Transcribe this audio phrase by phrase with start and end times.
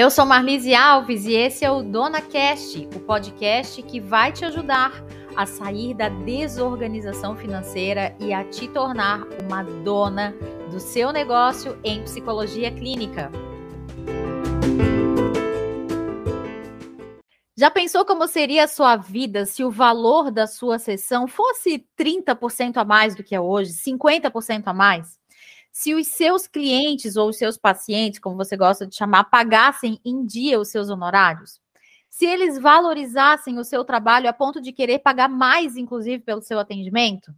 [0.00, 4.46] Eu sou Marlise Alves e esse é o Dona Cast, o podcast que vai te
[4.46, 5.04] ajudar
[5.36, 10.34] a sair da desorganização financeira e a te tornar uma dona
[10.70, 13.30] do seu negócio em psicologia clínica.
[17.54, 22.78] Já pensou como seria a sua vida se o valor da sua sessão fosse 30%
[22.78, 25.19] a mais do que é hoje, 50% a mais?
[25.72, 30.24] Se os seus clientes ou os seus pacientes, como você gosta de chamar, pagassem em
[30.26, 31.60] dia os seus honorários?
[32.08, 36.58] Se eles valorizassem o seu trabalho a ponto de querer pagar mais, inclusive, pelo seu
[36.58, 37.32] atendimento?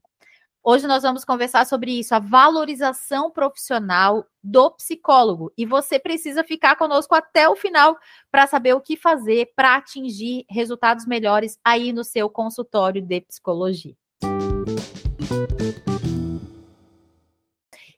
[0.65, 5.53] Hoje nós vamos conversar sobre isso, a valorização profissional do psicólogo.
[5.59, 7.99] E você precisa ficar conosco até o final
[8.31, 13.97] para saber o que fazer para atingir resultados melhores aí no seu consultório de psicologia.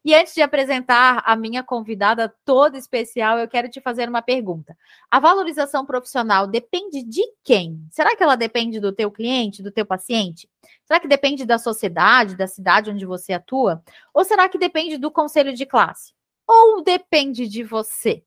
[0.04, 4.77] E antes de apresentar a minha convidada toda especial, eu quero te fazer uma pergunta.
[5.10, 7.80] A valorização profissional depende de quem?
[7.91, 10.46] Será que ela depende do teu cliente, do teu paciente?
[10.84, 13.83] Será que depende da sociedade, da cidade onde você atua?
[14.12, 16.12] Ou será que depende do conselho de classe?
[16.46, 18.22] Ou depende de você?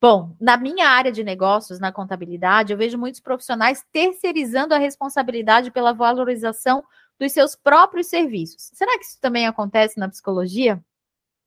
[0.00, 5.72] Bom, na minha área de negócios, na contabilidade, eu vejo muitos profissionais terceirizando a responsabilidade
[5.72, 6.84] pela valorização
[7.18, 8.70] dos seus próprios serviços.
[8.72, 10.80] Será que isso também acontece na psicologia?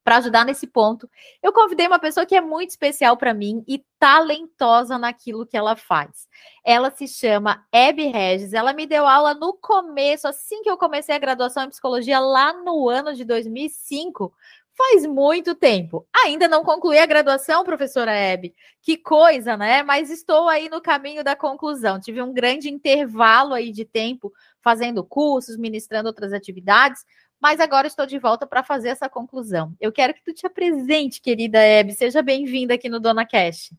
[0.04, 1.10] Para ajudar nesse ponto,
[1.44, 5.76] eu convidei uma pessoa que é muito especial para mim e talentosa naquilo que ela
[5.76, 6.28] faz.
[6.66, 8.54] Ela se chama Abby Regis.
[8.54, 12.52] Ela me deu aula no começo, assim que eu comecei a graduação em psicologia, lá
[12.54, 14.34] no ano de 2005.
[14.76, 16.08] Faz muito tempo.
[16.26, 18.56] Ainda não concluí a graduação, professora Abby.
[18.82, 19.84] Que coisa, né?
[19.84, 22.00] Mas estou aí no caminho da conclusão.
[22.00, 27.06] Tive um grande intervalo aí de tempo fazendo cursos, ministrando outras atividades,
[27.42, 29.74] mas agora estou de volta para fazer essa conclusão.
[29.82, 31.94] Eu quero que tu te apresente, querida Hebe.
[31.94, 33.74] Seja bem-vinda aqui no Dona Cash.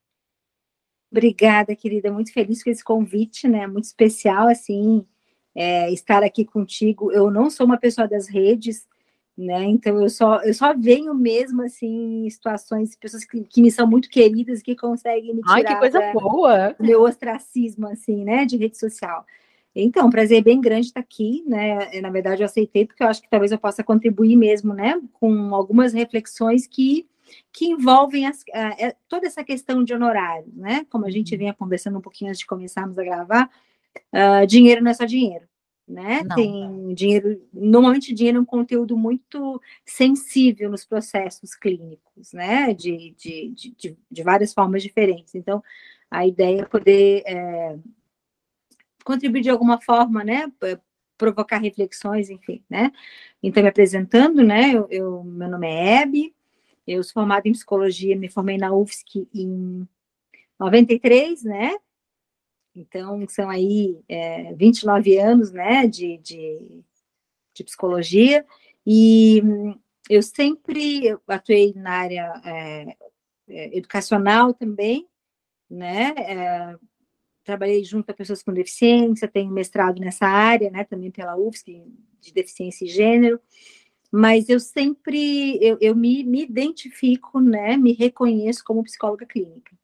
[1.11, 2.11] Obrigada, querida.
[2.11, 3.67] Muito feliz com esse convite, né?
[3.67, 5.07] Muito especial, assim,
[5.55, 7.13] é, estar aqui contigo.
[7.13, 8.85] Eu não sou uma pessoa das redes,
[9.39, 9.65] né?
[9.65, 13.87] Então eu só eu só venho mesmo assim em situações, pessoas que, que me são
[13.87, 16.75] muito queridas que conseguem me tirar Ai, que coisa boa.
[16.81, 19.25] meu ostracismo assim, né, de rede social.
[19.75, 22.01] Então, prazer bem grande estar aqui, né?
[22.01, 25.55] Na verdade, eu aceitei porque eu acho que talvez eu possa contribuir mesmo, né, com
[25.55, 27.07] algumas reflexões que
[27.53, 30.85] que envolvem as, uh, toda essa questão de honorário, né?
[30.91, 31.39] Como a gente uhum.
[31.39, 33.51] vinha conversando um pouquinho antes de começarmos a gravar,
[34.13, 35.47] uh, dinheiro não é só dinheiro,
[35.89, 36.23] né?
[36.25, 36.37] Não.
[36.37, 42.75] Tem dinheiro, normalmente dinheiro é um conteúdo muito sensível nos processos clínicos, né?
[42.75, 45.35] De, de, de, de várias formas diferentes.
[45.35, 45.63] Então,
[46.11, 47.79] a ideia é poder é,
[49.05, 50.51] contribuir de alguma forma, né?
[51.19, 52.91] Provocar reflexões, enfim, né?
[53.43, 54.73] Então, me apresentando, né?
[54.73, 56.35] Eu, eu meu nome é Hebe,
[56.87, 59.87] eu sou formada em psicologia, me formei na UFSC em
[60.59, 61.77] 93, né?
[62.75, 66.83] Então, são aí é, 29 anos, né, de, de,
[67.55, 68.47] de psicologia,
[68.87, 69.43] e
[70.09, 72.97] eu sempre atuei na área é,
[73.49, 75.07] é, educacional também,
[75.69, 76.77] né, é,
[77.45, 81.83] trabalhei junto a pessoas com deficiência, tenho mestrado nessa área, né, também pela UFSC,
[82.21, 83.41] de deficiência e gênero,
[84.11, 89.77] mas eu sempre, eu, eu me, me identifico, né, me reconheço como psicóloga clínica.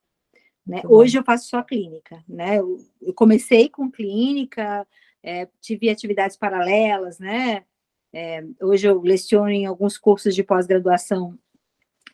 [0.66, 0.82] Né?
[0.84, 4.86] Hoje eu faço só clínica, né, eu, eu comecei com clínica,
[5.22, 7.64] é, tive atividades paralelas, né,
[8.12, 11.38] é, hoje eu leciono em alguns cursos de pós-graduação,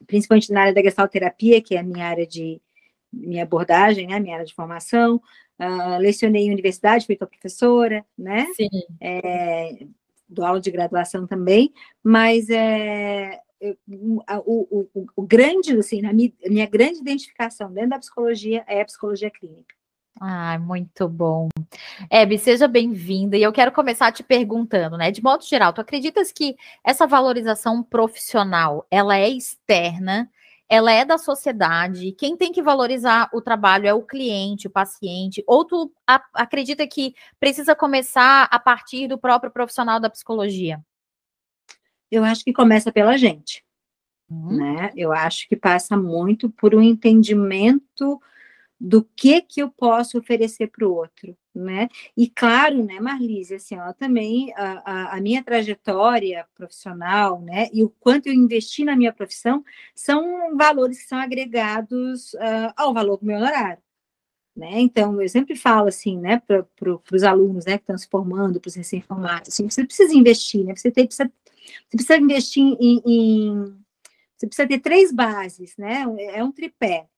[0.06, 2.60] principalmente na área da gestalterapia, que é a minha área de,
[3.14, 5.20] minha abordagem, né, minha área de formação,
[5.60, 8.46] uh, lecionei em universidade, fui tua professora, né?
[8.56, 8.68] Sim.
[9.00, 9.86] É,
[10.28, 13.40] do aula de graduação também, mas é,
[13.86, 18.80] o, o, o, o, grande, assim, a minha, minha grande identificação dentro da psicologia é
[18.80, 19.74] a psicologia clínica.
[20.20, 21.48] Ah, muito bom.
[22.08, 23.36] Hebe, seja bem-vinda.
[23.36, 25.10] E eu quero começar te perguntando, né?
[25.10, 30.30] De modo geral, tu acreditas que essa valorização profissional, ela é externa
[30.68, 35.44] ela é da sociedade, quem tem que valorizar o trabalho é o cliente, o paciente,
[35.46, 35.92] ou tu
[36.32, 40.80] acredita que precisa começar a partir do próprio profissional da psicologia?
[42.10, 43.64] Eu acho que começa pela gente,
[44.30, 44.56] uhum.
[44.56, 44.92] né?
[44.96, 48.20] Eu acho que passa muito por um entendimento
[48.80, 51.88] do que que eu posso oferecer para o outro, né?
[52.16, 57.84] E claro, né, Marlise, assim, ó, também a, a, a, minha trajetória profissional, né, e
[57.84, 59.64] o quanto eu investi na minha profissão
[59.94, 63.82] são valores que são agregados uh, ao valor do meu honorário.
[64.56, 64.80] Né?
[64.80, 68.60] Então, eu sempre falo assim, né, para pro, os alunos, né, que estão se formando,
[68.60, 71.30] para os recém-formados, assim, você precisa investir, né, você, tem, precisa,
[71.88, 73.76] você precisa investir em, em,
[74.36, 77.08] você precisa ter três bases, né, é um tripé,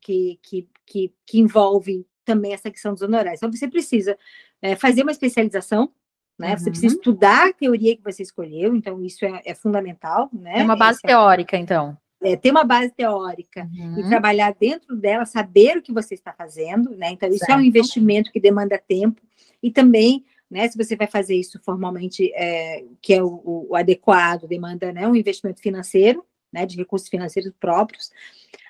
[0.00, 3.38] que, que, que, que envolve também essa questão dos honorários.
[3.38, 4.16] Então, você precisa
[4.62, 5.90] é, fazer uma especialização,
[6.38, 6.50] né?
[6.50, 6.58] Uhum.
[6.58, 10.60] Você precisa estudar a teoria que você escolheu, então isso é, é fundamental, né?
[10.60, 11.96] É uma base teórica, então.
[12.22, 14.00] É, ter uma base teórica uhum.
[14.00, 17.10] e trabalhar dentro dela, saber o que você está fazendo, né?
[17.10, 17.50] Então, isso certo.
[17.50, 19.20] é um investimento que demanda tempo
[19.62, 20.68] e também né?
[20.68, 25.16] Se você vai fazer isso formalmente, é, que é o, o, adequado, demanda né, um
[25.16, 28.12] investimento financeiro, né, de recursos financeiros próprios.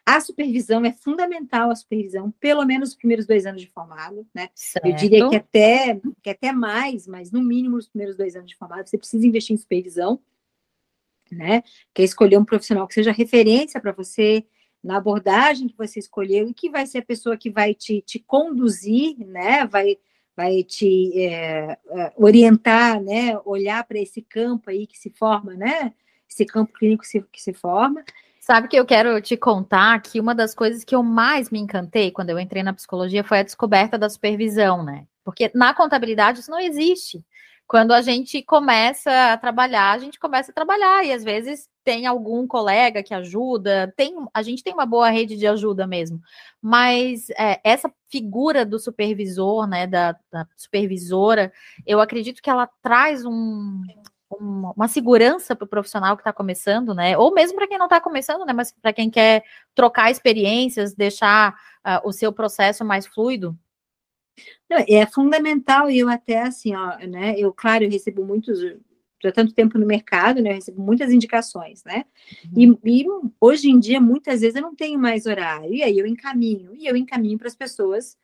[0.06, 4.50] A supervisão é fundamental, a supervisão, pelo menos os primeiros dois anos de formado, né?
[4.54, 4.86] Certo.
[4.86, 8.56] Eu diria que até, que até mais, mas no mínimo os primeiros dois anos de
[8.56, 10.20] formado, você precisa investir em supervisão,
[11.32, 11.62] né?
[11.94, 14.44] Que é escolher um profissional que seja referência para você,
[14.84, 18.18] na abordagem que você escolheu e que vai ser a pessoa que vai te, te
[18.18, 19.66] conduzir, né?
[19.66, 19.96] Vai,
[20.36, 21.78] vai te é,
[22.14, 23.38] orientar, né?
[23.46, 25.94] Olhar para esse campo aí que se forma, né?
[26.28, 28.04] Esse campo clínico se, que se forma.
[28.44, 32.10] Sabe que eu quero te contar que uma das coisas que eu mais me encantei
[32.10, 35.06] quando eu entrei na psicologia foi a descoberta da supervisão, né?
[35.24, 37.24] Porque na contabilidade isso não existe.
[37.66, 42.04] Quando a gente começa a trabalhar, a gente começa a trabalhar e às vezes tem
[42.04, 46.20] algum colega que ajuda, tem, a gente tem uma boa rede de ajuda mesmo,
[46.60, 51.50] mas é, essa figura do supervisor, né, da, da supervisora,
[51.86, 53.80] eu acredito que ela traz um,
[54.30, 57.86] um, uma segurança para o profissional que está começando, né, ou mesmo para quem não
[57.86, 59.44] está começando, né, mas para quem quer
[59.74, 61.54] trocar experiências, deixar
[61.84, 63.58] uh, o seu processo mais fluido,
[64.88, 67.38] é fundamental e eu até assim, ó, né?
[67.38, 68.58] Eu, claro, eu recebo muitos,
[69.22, 70.50] já tanto tempo no mercado, né?
[70.50, 72.04] Eu recebo muitas indicações, né?
[72.56, 72.78] Uhum.
[72.84, 73.06] E, e,
[73.40, 76.86] hoje em dia, muitas vezes eu não tenho mais horário, e aí eu encaminho, e
[76.86, 78.16] eu encaminho para as pessoas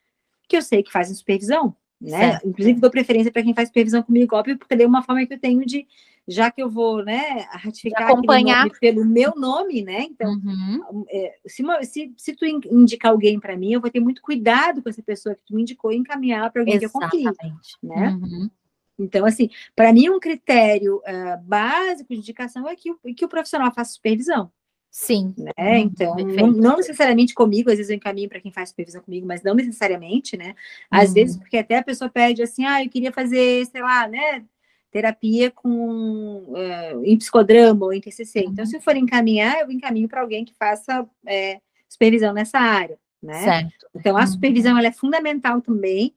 [0.49, 2.33] que eu sei que fazem supervisão, né?
[2.33, 2.49] Certo.
[2.49, 5.39] Inclusive, dou preferência para quem faz supervisão comigo, óbvio, porque é uma forma que eu
[5.39, 5.87] tenho de,
[6.27, 10.03] já que eu vou, né, ratificar acompanhar pelo meu nome, né?
[10.03, 11.05] Então, uhum.
[11.11, 14.89] é, se, se, se tu indicar alguém para mim, eu vou ter muito cuidado com
[14.89, 17.11] essa pessoa que tu me indicou e encaminhar para alguém Exatamente.
[17.11, 18.19] que eu confio, né?
[18.23, 18.51] Uhum.
[18.99, 23.73] Então, assim, para mim, um critério uh, básico de indicação é que, que o profissional
[23.73, 24.51] faça supervisão.
[24.91, 25.33] Sim.
[25.39, 25.53] Né?
[25.57, 29.27] Uhum, então, não, não, necessariamente comigo, às vezes eu encaminho para quem faz supervisão comigo,
[29.27, 30.55] mas não necessariamente, né?
[30.91, 31.15] Às uhum.
[31.15, 34.45] vezes, porque até a pessoa pede assim, ah, eu queria fazer, sei lá, né?
[34.91, 38.41] Terapia com uh, em psicodrama ou em TCC.
[38.41, 38.51] Uhum.
[38.51, 42.99] Então, se eu for encaminhar, eu encaminho para alguém que faça é, supervisão nessa área,
[43.23, 43.45] né?
[43.45, 43.87] Certo.
[43.95, 44.27] Então, a uhum.
[44.27, 46.13] supervisão ela é fundamental também,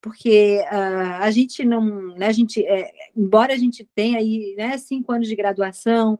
[0.00, 1.84] porque uh, a gente não,
[2.16, 6.18] né, a gente, é, embora a gente tenha aí, né, cinco anos de graduação,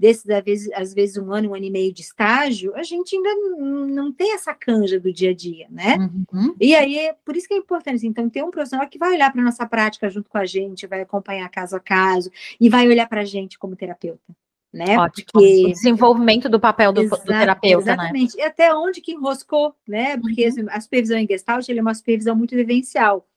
[0.00, 3.14] desses, às vezes, às vezes, um ano, um ano e meio de estágio, a gente
[3.14, 6.10] ainda não, tem essa canja do dia a dia, né?
[6.32, 6.54] Uhum.
[6.58, 9.30] E aí, é por isso que é importante, então, ter um profissional que vai olhar
[9.30, 12.88] para a nossa prática junto com a gente, vai acompanhar caso a caso, e vai
[12.88, 14.34] olhar para a gente como terapeuta.
[14.72, 14.96] Né?
[14.96, 15.26] Ótimo.
[15.34, 15.66] Porque...
[15.66, 17.92] O desenvolvimento do papel do, Exato, do terapeuta, né?
[17.92, 18.36] exatamente.
[18.38, 18.42] Né?
[18.42, 20.16] E até onde que enroscou, né?
[20.16, 20.66] Porque uhum.
[20.70, 23.28] a supervisão em Gestalt é uma supervisão muito vivencial.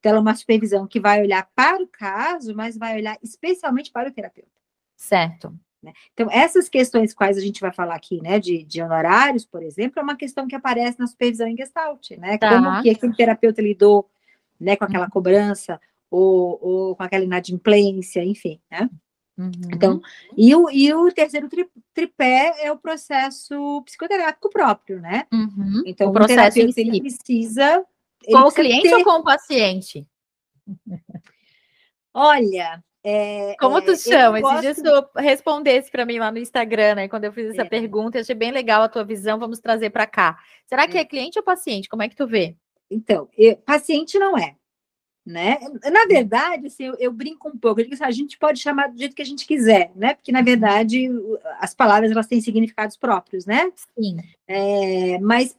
[0.00, 3.92] Então, ela é uma supervisão que vai olhar para o caso, mas vai olhar especialmente
[3.92, 4.50] para o terapeuta.
[4.96, 5.54] Certo.
[5.88, 5.92] Né?
[6.12, 9.98] Então, essas questões quais a gente vai falar aqui, né, de, de honorários, por exemplo,
[9.98, 12.38] é uma questão que aparece na supervisão em Gestalt, né?
[12.38, 12.50] Tá.
[12.50, 14.08] Como que aquele terapeuta lidou
[14.60, 15.10] né, com aquela uhum.
[15.10, 15.80] cobrança
[16.10, 18.88] ou, ou com aquela inadimplência, enfim, né?
[19.36, 19.52] Uhum.
[19.72, 20.00] Então,
[20.36, 21.48] e o, e o terceiro
[21.94, 25.26] tripé é o processo psicoterápico próprio, né?
[25.32, 25.82] Uhum.
[25.86, 26.80] Então, o, processo em si.
[26.80, 27.84] ele precisa.
[28.24, 28.94] Ele com o cliente ter...
[28.96, 30.04] ou com o paciente?
[32.12, 34.40] Olha, é, Como tu é, chama?
[34.40, 34.64] Gosto...
[34.64, 37.08] Esses dias tu respondesse para mim lá no Instagram, né?
[37.08, 37.68] Quando eu fiz essa é.
[37.68, 40.38] pergunta, eu achei bem legal a tua visão, vamos trazer para cá.
[40.66, 41.02] Será que é.
[41.02, 41.88] é cliente ou paciente?
[41.88, 42.56] Como é que tu vê?
[42.90, 44.56] Então, eu, paciente não é.
[45.24, 45.58] Né?
[45.92, 46.08] Na hum.
[46.08, 48.98] verdade, assim, eu, eu brinco um pouco, eu digo assim, a gente pode chamar do
[48.98, 50.14] jeito que a gente quiser, né?
[50.14, 51.10] Porque, na verdade,
[51.60, 53.70] as palavras elas têm significados próprios, né?
[53.94, 54.16] Sim.
[54.46, 55.54] É, mas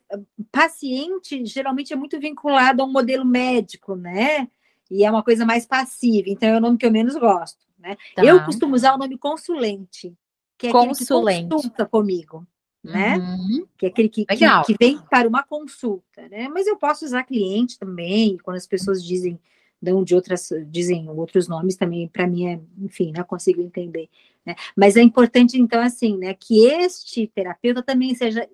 [0.52, 4.48] paciente geralmente é muito vinculado a um modelo médico, né?
[4.90, 7.60] E é uma coisa mais passiva, então é o nome que eu menos gosto.
[7.78, 7.96] Né?
[8.16, 8.24] Tá.
[8.24, 10.14] Eu costumo usar o nome consulente,
[10.58, 11.30] que é consulente.
[11.30, 12.48] aquele que consulta comigo,
[12.84, 13.18] né?
[13.18, 13.66] Uhum.
[13.78, 16.48] Que é aquele que, que, que, vem para uma consulta, né?
[16.50, 19.40] Mas eu posso usar cliente também, quando as pessoas dizem,
[19.82, 24.10] dão de outras, dizem outros nomes também, para mim é, enfim, não consigo entender.
[24.46, 24.56] Né?
[24.76, 28.48] Mas é importante, então, assim, né, que este terapeuta também seja,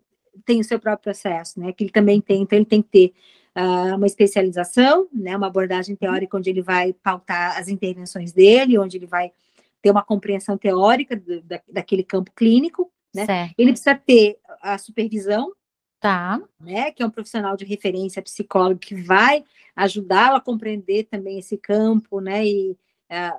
[0.46, 1.72] tem o seu próprio processo, né?
[1.72, 3.14] Que ele também tem, então ele tem que ter
[3.58, 8.98] uh, uma especialização, né, uma abordagem teórica onde ele vai pautar as intervenções dele, onde
[8.98, 9.32] ele vai
[9.82, 13.26] ter uma compreensão teórica do, da, daquele campo clínico, né?
[13.26, 13.54] Certo.
[13.58, 15.54] Ele precisa ter a supervisão,
[16.00, 16.42] tá.
[16.60, 19.44] né, que é um profissional de referência psicólogo que vai
[19.76, 22.72] ajudá-lo a compreender também esse campo, né, e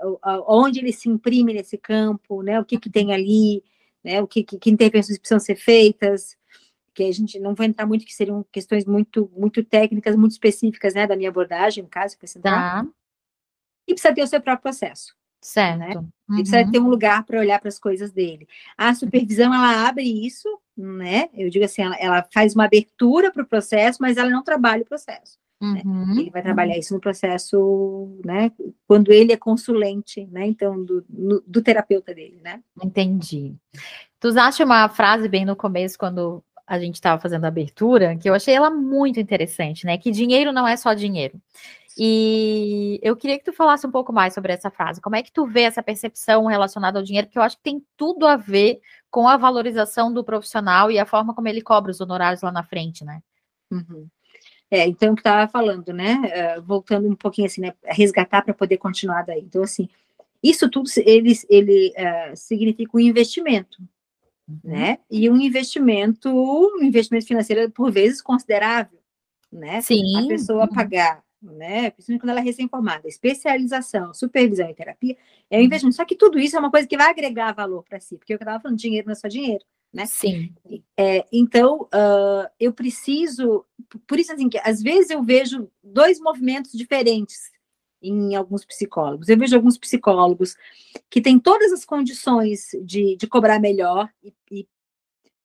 [0.03, 3.63] uh, onde ele se imprime nesse campo, né, o que que tem ali,
[4.03, 6.37] né, o que, que, que intervenções precisam ser feitas,
[6.97, 10.95] que a gente não vai entrar muito, que seriam questões muito, muito técnicas, muito específicas,
[10.95, 12.87] né, da minha abordagem, no caso, para Tá.
[13.87, 15.15] E precisa ter o seu próprio processo.
[15.41, 15.79] Certo.
[15.79, 15.95] Né?
[15.95, 16.39] Uhum.
[16.39, 18.49] E precisa ter um lugar para olhar para as coisas dele.
[18.77, 21.29] A supervisão, ela abre isso, né?
[21.35, 24.83] Eu digo assim, ela, ela faz uma abertura para o processo, mas ela não trabalha
[24.83, 25.39] o processo.
[25.61, 25.83] Né?
[25.85, 26.19] Uhum.
[26.19, 28.51] Ele vai trabalhar isso no processo, né?
[28.89, 30.47] Quando ele é consulente, né?
[30.47, 32.63] Então, do, no, do terapeuta dele, né?
[32.83, 33.55] Entendi.
[34.19, 38.29] Tu usaste uma frase bem no começo, quando a gente estava fazendo a abertura, que
[38.29, 39.97] eu achei ela muito interessante, né?
[39.97, 41.41] Que dinheiro não é só dinheiro.
[41.99, 45.01] E eu queria que tu falasse um pouco mais sobre essa frase.
[45.01, 47.27] Como é que tu vê essa percepção relacionada ao dinheiro?
[47.27, 48.81] Porque eu acho que tem tudo a ver
[49.11, 52.63] com a valorização do profissional e a forma como ele cobra os honorários lá na
[52.63, 53.23] frente, né?
[53.71, 54.07] Uhum.
[54.71, 56.59] É, então, o que estava falando, né?
[56.59, 57.73] Uh, voltando um pouquinho assim, né?
[57.85, 59.41] Resgatar para poder continuar daí.
[59.41, 59.89] Então, assim,
[60.43, 63.79] isso tudo ele, ele uh, significa um investimento,
[64.49, 64.59] uhum.
[64.65, 64.99] né?
[65.11, 68.99] E um investimento, um investimento financeiro, por vezes, considerável,
[69.53, 69.81] né?
[69.81, 70.25] Sim.
[70.25, 71.91] A pessoa pagar né?
[71.91, 73.09] Principalmente quando ela é recém-formada.
[73.09, 75.17] Especialização, supervisão e terapia
[75.51, 75.67] é um uhum.
[75.67, 75.97] investimento.
[75.97, 78.37] Só que tudo isso é uma coisa que vai agregar valor para si, porque eu
[78.37, 80.07] estava falando, dinheiro não é só dinheiro, né?
[80.07, 80.53] Sim.
[80.97, 83.65] É, então, uh, eu preciso.
[84.07, 87.51] Por isso, assim, que às vezes eu vejo dois movimentos diferentes
[88.03, 89.29] em alguns psicólogos.
[89.29, 90.57] Eu vejo alguns psicólogos
[91.11, 94.69] que têm todas as condições de, de cobrar melhor e, e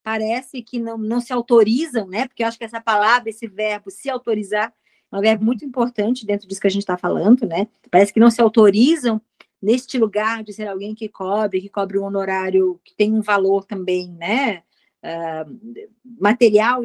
[0.03, 2.27] parece que não, não se autorizam, né?
[2.27, 4.74] Porque eu acho que essa palavra, esse verbo, se autorizar,
[5.12, 7.67] é um verbo muito importante dentro disso que a gente está falando, né?
[7.89, 9.22] Parece que não se autorizam
[9.62, 13.65] neste lugar de ser alguém que cobre, que cobre um honorário que tem um valor
[13.65, 14.63] também, né?
[15.03, 15.81] Uh,
[16.20, 16.84] material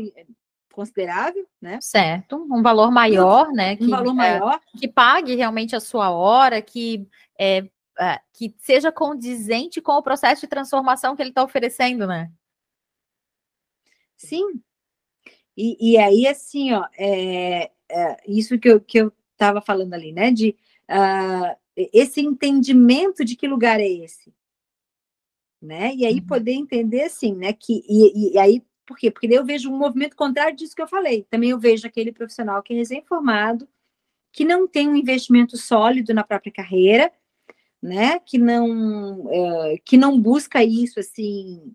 [0.77, 1.79] considerável, né?
[1.81, 3.77] Certo, um valor maior, né?
[3.77, 4.61] Que, um valor maior.
[4.75, 7.09] É, que pague realmente a sua hora, que,
[7.41, 7.67] é,
[7.99, 12.31] é, que seja condizente com o processo de transformação que ele está oferecendo, né?
[14.19, 14.61] Sim.
[15.57, 20.13] E, e aí, assim, ó, é, é, isso que eu que eu estava falando ali,
[20.13, 20.31] né?
[20.31, 20.55] De
[20.91, 24.31] uh, esse entendimento de que lugar é esse,
[25.61, 25.95] né?
[25.95, 26.27] E aí uhum.
[26.27, 27.55] poder entender assim, né?
[27.55, 29.11] Que e, e, aí por quê?
[29.11, 31.27] Porque daí eu vejo um movimento contrário disso que eu falei.
[31.29, 33.69] Também eu vejo aquele profissional que é recém-formado,
[34.33, 37.13] que não tem um investimento sólido na própria carreira,
[37.83, 38.19] né?
[38.21, 41.75] Que não uh, que não busca isso assim,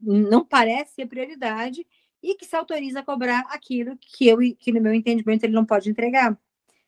[0.00, 1.86] não parece ser prioridade
[2.22, 5.66] e que se autoriza a cobrar aquilo que eu que no meu entendimento ele não
[5.66, 6.32] pode entregar.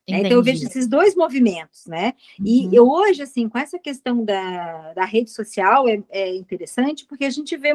[0.08, 0.18] Né?
[0.18, 2.12] Então eu vejo esses dois movimentos, né?
[2.38, 2.46] Uhum.
[2.46, 7.24] E eu, hoje, assim, com essa questão da, da rede social é, é interessante, porque
[7.24, 7.72] a gente vê,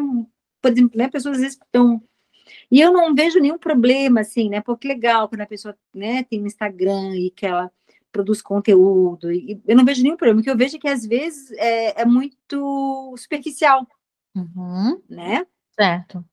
[0.62, 2.02] por exemplo, né, pessoas às vezes estão.
[2.72, 4.62] E eu não vejo nenhum problema, assim, né?
[4.62, 7.72] Porque legal quando a pessoa né, tem um Instagram e que ela
[8.12, 9.32] produz conteúdo.
[9.32, 10.42] E eu não vejo nenhum problema.
[10.42, 13.88] O que eu vejo é que às vezes é, é muito superficial.
[14.36, 15.02] Uhum.
[15.10, 15.46] Né?
[15.72, 16.26] Certo.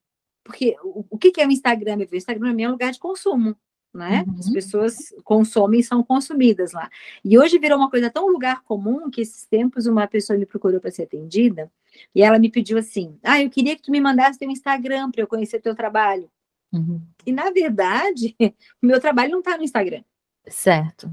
[0.43, 1.99] Porque o, o que, que é o Instagram?
[1.99, 3.57] O Instagram é um lugar de consumo.
[3.93, 4.25] Né?
[4.27, 4.39] Uhum.
[4.39, 6.91] As pessoas consomem e são consumidas lá.
[7.25, 10.81] E hoje virou uma coisa tão lugar comum que esses tempos uma pessoa me procurou
[10.81, 11.71] para ser atendida
[12.15, 15.23] e ela me pediu assim: Ah, eu queria que tu me mandasse teu Instagram para
[15.23, 16.31] eu conhecer teu trabalho.
[16.73, 17.01] Uhum.
[17.25, 18.53] E na verdade, o
[18.87, 20.03] meu trabalho não está no Instagram.
[20.47, 21.11] Certo.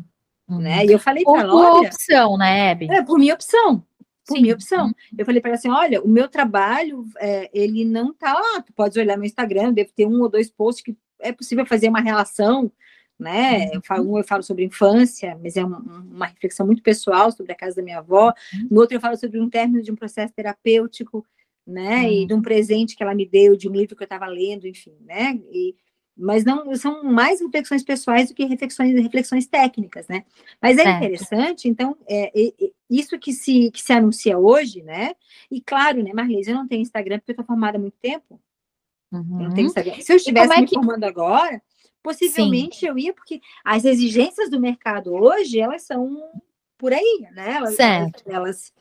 [0.48, 0.60] Uhum.
[0.60, 0.86] Né?
[0.86, 2.92] E eu falei para ela: Por opção, né, Hebe?
[2.92, 3.84] É, por minha opção
[4.26, 4.42] por Sim.
[4.42, 4.88] minha opção.
[4.88, 4.94] Uhum.
[5.18, 8.62] Eu falei para ela assim: olha, o meu trabalho, é, ele não tá lá.
[8.62, 11.90] Tu pode olhar no Instagram, deve ter um ou dois posts que é possível fazer
[11.90, 12.72] uma relação,
[13.20, 13.70] né?
[13.74, 17.52] Eu falo, um eu falo sobre infância, mas é uma, uma reflexão muito pessoal sobre
[17.52, 18.34] a casa da minha avó.
[18.54, 18.68] Uhum.
[18.72, 21.26] No outro eu falo sobre um término de um processo terapêutico,
[21.66, 22.02] né?
[22.02, 22.12] Uhum.
[22.12, 24.68] E de um presente que ela me deu, de um livro que eu estava lendo,
[24.68, 25.40] enfim, né?
[25.52, 25.76] E,
[26.16, 30.26] mas não são mais reflexões pessoais do que reflexões, reflexões técnicas, né?
[30.62, 32.54] Mas é interessante, então, é, é,
[32.90, 35.16] isso que se, que se anuncia hoje, né?
[35.50, 38.40] E claro, né, Marlise, eu não tenho Instagram porque eu estou formada há muito tempo.
[39.12, 39.42] Uhum.
[39.42, 39.96] Eu não tenho Instagram.
[40.00, 41.62] Se eu estivesse é me formando agora,
[42.04, 42.88] possivelmente Sim.
[42.88, 46.22] eu ia, porque as exigências do mercado hoje, elas são
[46.78, 47.56] por aí, né?
[47.56, 48.24] Elas, certo.
[48.28, 48.74] Elas,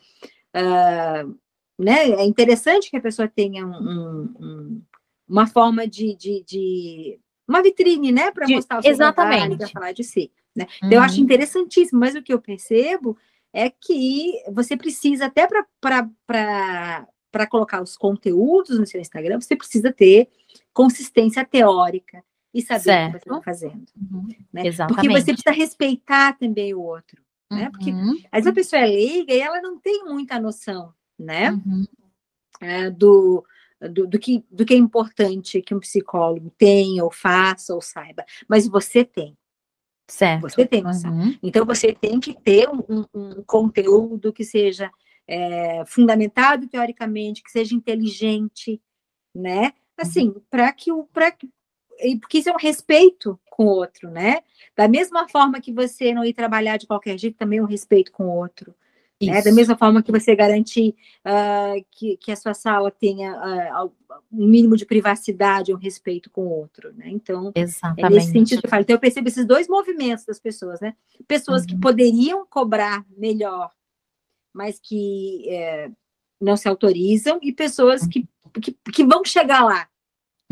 [0.57, 1.39] uh,
[1.79, 2.11] né?
[2.11, 4.83] É interessante que a pessoa tenha um, um, um
[5.29, 9.93] uma forma de, de, de, uma vitrine, né, para mostrar o seu exatamente para falar
[9.93, 10.67] de si, né?
[10.77, 10.95] Então, uhum.
[10.97, 13.17] eu acho interessantíssimo, mas o que eu percebo
[13.51, 15.49] é que você precisa até
[15.81, 20.29] para colocar os conteúdos no seu Instagram, você precisa ter
[20.75, 22.23] consistência teórica
[22.55, 23.17] e saber certo.
[23.17, 23.85] o que você está fazendo.
[23.97, 24.29] Uhum.
[24.53, 24.67] Né?
[24.67, 24.95] Exatamente.
[24.95, 27.23] Porque você precisa respeitar também o outro.
[27.51, 27.71] Né?
[27.71, 28.17] Porque uhum.
[28.31, 31.51] às vezes a pessoa é leiga e ela não tem muita noção né?
[31.53, 31.85] Uhum.
[32.61, 33.45] É, do,
[33.81, 38.25] do, do, que, do que é importante que um psicólogo tenha, ou faça, ou saiba.
[38.49, 39.37] Mas você tem.
[40.09, 40.43] Certo.
[40.43, 41.13] Você tem noção.
[41.13, 41.39] Uhum.
[41.43, 44.91] Então, você tem que ter um, um conteúdo que seja
[45.27, 48.81] é, fundamentado teoricamente, que seja inteligente,
[49.35, 49.73] né?
[49.97, 51.33] assim, para que o para
[52.21, 54.41] porque isso é um respeito com o outro, né?
[54.77, 58.11] Da mesma forma que você não ir trabalhar de qualquer jeito, também é um respeito
[58.13, 58.75] com o outro.
[59.27, 59.41] Né?
[59.41, 63.33] Da mesma forma que você garantir uh, que, que a sua sala tenha
[63.85, 63.93] uh,
[64.33, 67.05] um mínimo de privacidade, um respeito com o outro, né?
[67.09, 68.05] Então, Exatamente.
[68.05, 68.83] é nesse sentido que eu falo.
[68.83, 70.95] Então, eu percebo esses dois movimentos das pessoas, né?
[71.29, 71.69] Pessoas uhum.
[71.69, 73.71] que poderiam cobrar melhor,
[74.53, 75.91] mas que é,
[76.41, 78.29] não se autorizam, e pessoas que,
[78.61, 79.89] que, que vão chegar lá,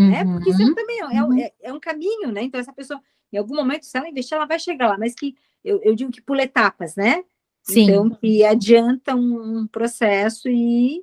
[0.09, 0.25] né?
[0.25, 0.75] Porque isso uhum.
[0.75, 1.39] também é, é, uhum.
[1.39, 2.43] é, é, um caminho, né?
[2.43, 3.01] Então, essa pessoa,
[3.33, 6.11] em algum momento, se ela investir, ela vai chegar lá, mas que eu, eu digo
[6.11, 7.23] que pula etapas, né?
[7.63, 7.91] Sim.
[7.91, 11.03] Então, que adianta um, processo e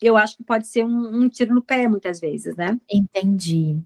[0.00, 2.78] eu acho que pode ser um, um, tiro no pé muitas vezes, né?
[2.88, 3.78] Entendi.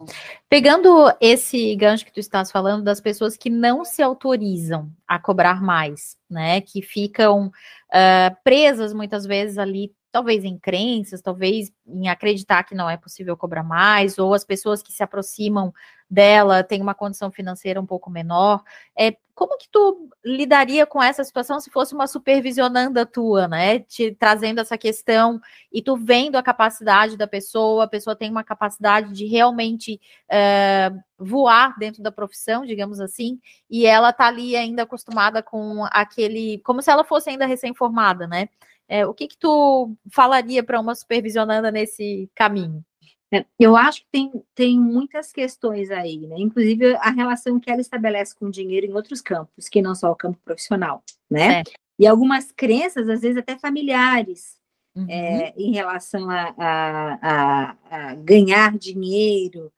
[0.49, 5.63] Pegando esse gancho que tu estás falando das pessoas que não se autorizam a cobrar
[5.63, 6.61] mais, né?
[6.61, 12.89] Que ficam uh, presas muitas vezes ali talvez em crenças, talvez em acreditar que não
[12.89, 15.73] é possível cobrar mais, ou as pessoas que se aproximam
[16.09, 18.63] dela têm uma condição financeira um pouco menor.
[18.95, 23.79] É, como que tu lidaria com essa situação se fosse uma supervisionanda tua, né?
[23.79, 25.41] Te trazendo essa questão
[25.73, 29.99] e tu vendo a capacidade da pessoa, a pessoa tem uma capacidade de realmente
[30.31, 33.41] uh, voar dentro da profissão, digamos assim,
[33.71, 38.51] e ela tá ali ainda acostumada com aquele, como se ela fosse ainda recém-formada, né?
[38.93, 42.85] É, o que, que tu falaria para uma supervisionanda nesse caminho?
[43.33, 46.37] É, eu acho que tem, tem muitas questões aí, né?
[46.39, 50.13] Inclusive a relação que ela estabelece com o dinheiro em outros campos, que não só
[50.13, 51.61] o campo profissional, né?
[51.61, 51.63] É.
[51.99, 54.57] E algumas crenças, às vezes até familiares,
[54.95, 55.07] uhum.
[55.09, 57.77] é, em relação a, a, a,
[58.11, 59.73] a, ganhar dinheiro,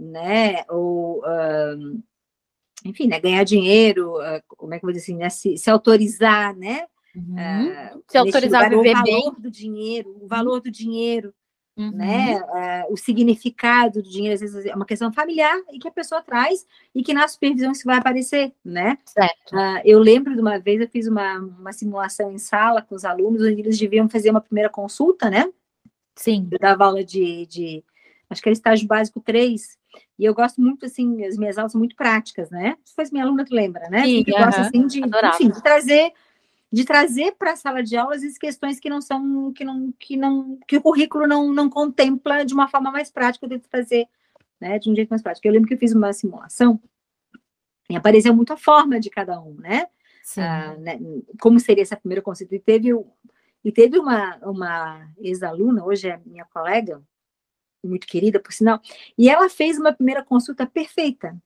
[0.00, 0.64] né?
[0.70, 1.22] Ou,
[1.76, 2.02] um,
[2.82, 3.20] enfim, né?
[3.20, 5.28] ganhar dinheiro, uh, como é que eu vou dizer assim, né?
[5.28, 6.86] se, se autorizar, né?
[7.14, 7.70] Uhum.
[7.70, 9.32] Uh, Se autorizar a viver o valor bem.
[9.38, 11.32] do dinheiro, o valor do dinheiro,
[11.76, 11.90] uhum.
[11.92, 12.40] né?
[12.40, 16.22] Uh, o significado do dinheiro, às vezes é uma questão familiar e que a pessoa
[16.22, 18.98] traz e que na supervisão isso vai aparecer, né?
[19.04, 19.54] Certo.
[19.54, 23.04] Uh, eu lembro de uma vez, eu fiz uma, uma simulação em sala com os
[23.04, 25.48] alunos, onde eles deviam fazer uma primeira consulta, né?
[26.16, 26.48] Sim.
[26.50, 27.84] Eu dava aula de, de
[28.28, 29.78] acho que era estágio básico 3,
[30.18, 32.76] e eu gosto muito, assim, as minhas aulas são muito práticas, né?
[32.84, 34.04] Se fosse minha aluna, tu lembra, né?
[34.04, 36.12] Sim, eu gosto, assim, de, enfim, de trazer
[36.74, 40.16] de trazer para a sala de aulas as questões que não são, que não, que
[40.16, 44.08] não, que o currículo não, não contempla de uma forma mais prática, eu tento fazer,
[44.60, 45.46] né, de um jeito mais prático.
[45.46, 46.82] Eu lembro que eu fiz uma simulação
[47.88, 49.86] e apareceu muito a forma de cada um, né?
[50.36, 50.98] Ah, né
[51.40, 52.52] como seria essa primeira conceito?
[52.52, 52.88] E teve,
[53.64, 57.00] e teve uma, uma ex-aluna, hoje é minha colega,
[57.84, 58.80] muito querida, por sinal,
[59.16, 61.40] e ela fez uma primeira consulta perfeita,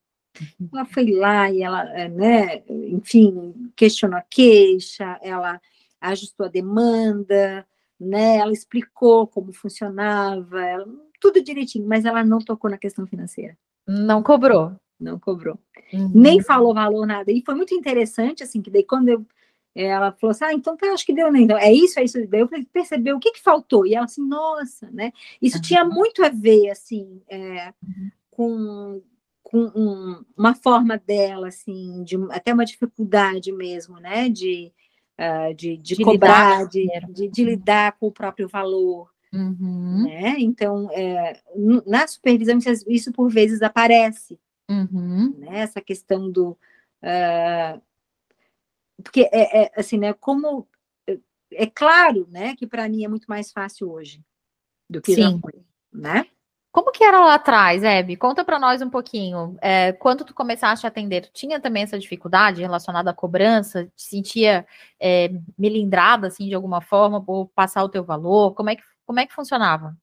[0.72, 5.60] ela foi lá e ela, eh, né, enfim, questionou a queixa, ela
[6.00, 7.66] ajustou a demanda,
[7.98, 10.86] né, ela explicou como funcionava, ela,
[11.20, 13.56] tudo direitinho, mas ela não tocou na questão financeira.
[13.86, 14.72] Não cobrou.
[15.00, 15.58] Não cobrou.
[15.92, 16.10] Uhum.
[16.14, 17.30] Nem falou valor, nada.
[17.30, 19.26] E foi muito interessante, assim, que daí quando eu,
[19.74, 21.40] ela falou assim, ah, então tá, acho que deu, né?
[21.40, 22.26] Então, é isso, é isso.
[22.26, 23.86] Daí eu percebeu o que que faltou.
[23.86, 25.12] E ela assim, nossa, né?
[25.40, 25.62] Isso uhum.
[25.62, 28.10] tinha muito a ver, assim, é, uhum.
[28.30, 29.02] com
[29.50, 34.28] com um, uma forma dela, assim, de até uma dificuldade mesmo, né?
[34.28, 34.70] De,
[35.18, 39.10] uh, de, de, de, cobrar, lidar, de, de, lidar com o próprio valor.
[39.32, 40.04] Uhum.
[40.04, 40.36] Né?
[40.38, 41.40] Então, é,
[41.86, 44.38] na supervisão, isso, isso, por vezes aparece.
[44.68, 45.34] Uhum.
[45.38, 45.60] Né?
[45.60, 46.50] Essa questão do.
[47.02, 47.80] Uh,
[49.02, 50.12] porque, é, é, assim, né?
[50.12, 50.68] Como.
[51.50, 52.54] É claro, né?
[52.54, 54.22] Que para mim é muito mais fácil hoje
[54.90, 55.22] do que Sim.
[55.22, 55.54] já foi,
[55.90, 56.26] né?
[56.70, 58.16] Como que era lá atrás, Hebe?
[58.16, 59.56] Conta para nós um pouquinho.
[59.60, 63.86] É, quando tu começaste a atender, tinha também essa dificuldade relacionada à cobrança?
[63.96, 64.66] Te sentia
[65.00, 68.54] é, melindrada, assim, de alguma forma, por passar o teu valor?
[68.54, 69.96] Como é que, como é que funcionava?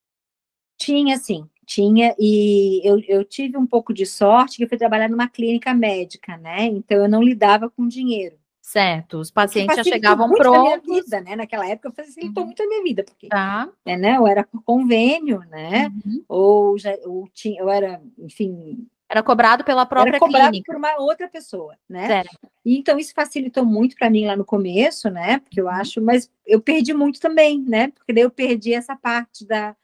[0.78, 2.16] Tinha, sim, tinha.
[2.20, 6.38] E eu, eu tive um pouco de sorte que eu fui trabalhar numa clínica médica,
[6.38, 6.66] né?
[6.66, 8.38] Então eu não lidava com dinheiro.
[8.66, 11.06] Certo, os pacientes já chegavam prontos.
[11.06, 11.36] Vida, né?
[11.36, 12.48] Naquela época facilitou uhum.
[12.48, 13.70] muito a minha vida, porque tá.
[13.86, 15.94] é, né, eu era por convênio, né?
[16.04, 16.26] Uhum.
[16.28, 18.88] Ou, já, ou tinha, eu era, enfim.
[19.08, 20.74] Era cobrado pela própria era cobrado clínica.
[20.74, 22.08] por uma outra pessoa, né?
[22.08, 22.40] Certo.
[22.66, 25.38] E, então isso facilitou muito para mim lá no começo, né?
[25.42, 25.72] Porque eu uhum.
[25.72, 27.90] acho, mas eu perdi muito também, né?
[27.92, 29.76] Porque daí eu perdi essa parte da.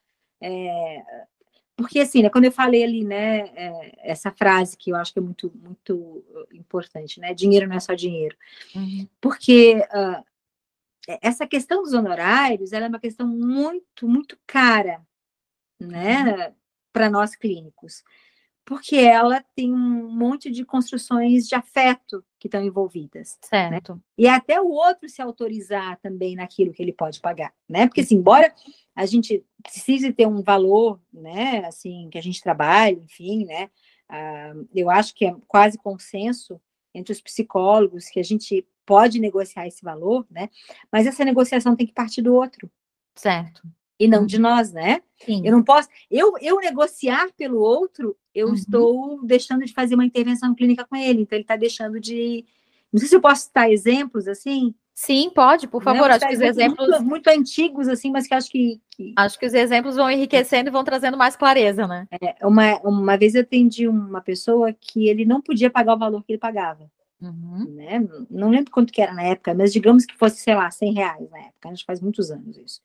[0.41, 1.04] É,
[1.76, 5.20] porque assim, né, quando eu falei ali, né, é, essa frase que eu acho que
[5.20, 8.36] é muito, muito importante, né, dinheiro não é só dinheiro,
[8.76, 9.08] uhum.
[9.20, 10.24] porque uh,
[11.22, 15.02] essa questão dos honorários, ela é uma questão muito, muito cara,
[15.80, 16.54] né, uhum.
[16.94, 18.04] para nós clínicos,
[18.65, 23.38] porque ela tem um monte de construções de afeto que estão envolvidas.
[23.52, 23.69] Né?
[23.69, 23.95] Certo.
[23.95, 24.02] Né?
[24.17, 27.88] E até o outro se autorizar também naquilo que ele pode pagar, né?
[27.88, 28.54] Porque assim, embora
[28.95, 33.69] a gente precise ter um valor, né, assim, que a gente trabalha, enfim, né?
[34.10, 36.60] Uh, eu acho que é quase consenso
[36.93, 40.50] entre os psicólogos que a gente pode negociar esse valor, né?
[40.91, 42.69] Mas essa negociação tem que partir do outro.
[43.15, 43.62] Certo.
[44.00, 44.41] E não de uhum.
[44.41, 45.02] nós, né?
[45.24, 45.41] Sim.
[45.45, 45.88] Eu não posso.
[46.10, 48.54] Eu, eu negociar pelo outro, eu uhum.
[48.54, 51.22] estou deixando de fazer uma intervenção clínica com ele.
[51.22, 52.46] Então, ele está deixando de.
[52.91, 54.74] Não sei se eu posso citar exemplos assim.
[54.94, 56.10] Sim, pode, por favor.
[56.10, 56.88] Não, acho que os exemplos.
[56.88, 60.70] Muito, muito, antigos, assim, mas que acho que, que, Acho que os exemplos vão enriquecendo
[60.70, 62.08] e vão trazendo mais clareza, né?
[62.22, 66.24] É, uma, uma vez eu atendi uma pessoa que ele não podia pagar o valor
[66.24, 66.91] que ele pagava.
[67.22, 67.65] Uhum.
[67.76, 68.08] Né?
[68.30, 71.30] Não lembro quanto que era na época, mas digamos que fosse, sei lá, 100 reais
[71.30, 72.82] na época, acho que faz muitos anos isso.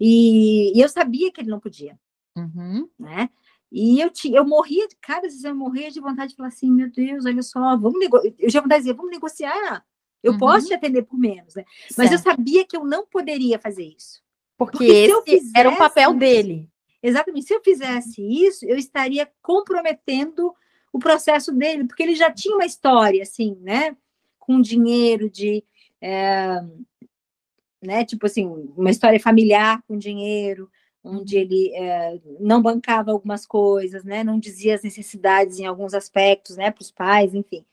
[0.00, 1.96] E, e eu sabia que ele não podia,
[2.36, 2.88] uhum.
[2.98, 3.28] né?
[3.76, 6.88] E eu, tinha, eu morria, cada vez eu morria de vontade de falar assim, meu
[6.88, 9.84] Deus, olha só, vamos negociar, eu já vontade de dizer, vamos negociar,
[10.22, 10.38] eu uhum.
[10.38, 11.64] posso te atender por menos, né?
[11.98, 14.22] Mas eu sabia que eu não poderia fazer isso.
[14.56, 16.70] Porque, Porque esse fizesse, era o papel dele.
[17.02, 20.54] Exatamente, se eu fizesse isso, eu estaria comprometendo
[20.92, 23.96] o processo dele, porque ele já tinha uma história, assim, né?
[24.38, 25.64] Com dinheiro de.
[26.00, 26.60] É,
[27.82, 30.70] né, tipo assim, uma história familiar com dinheiro,
[31.04, 34.24] onde ele é, não bancava algumas coisas, né?
[34.24, 36.70] Não dizia as necessidades em alguns aspectos, né?
[36.70, 37.64] Para os pais, enfim.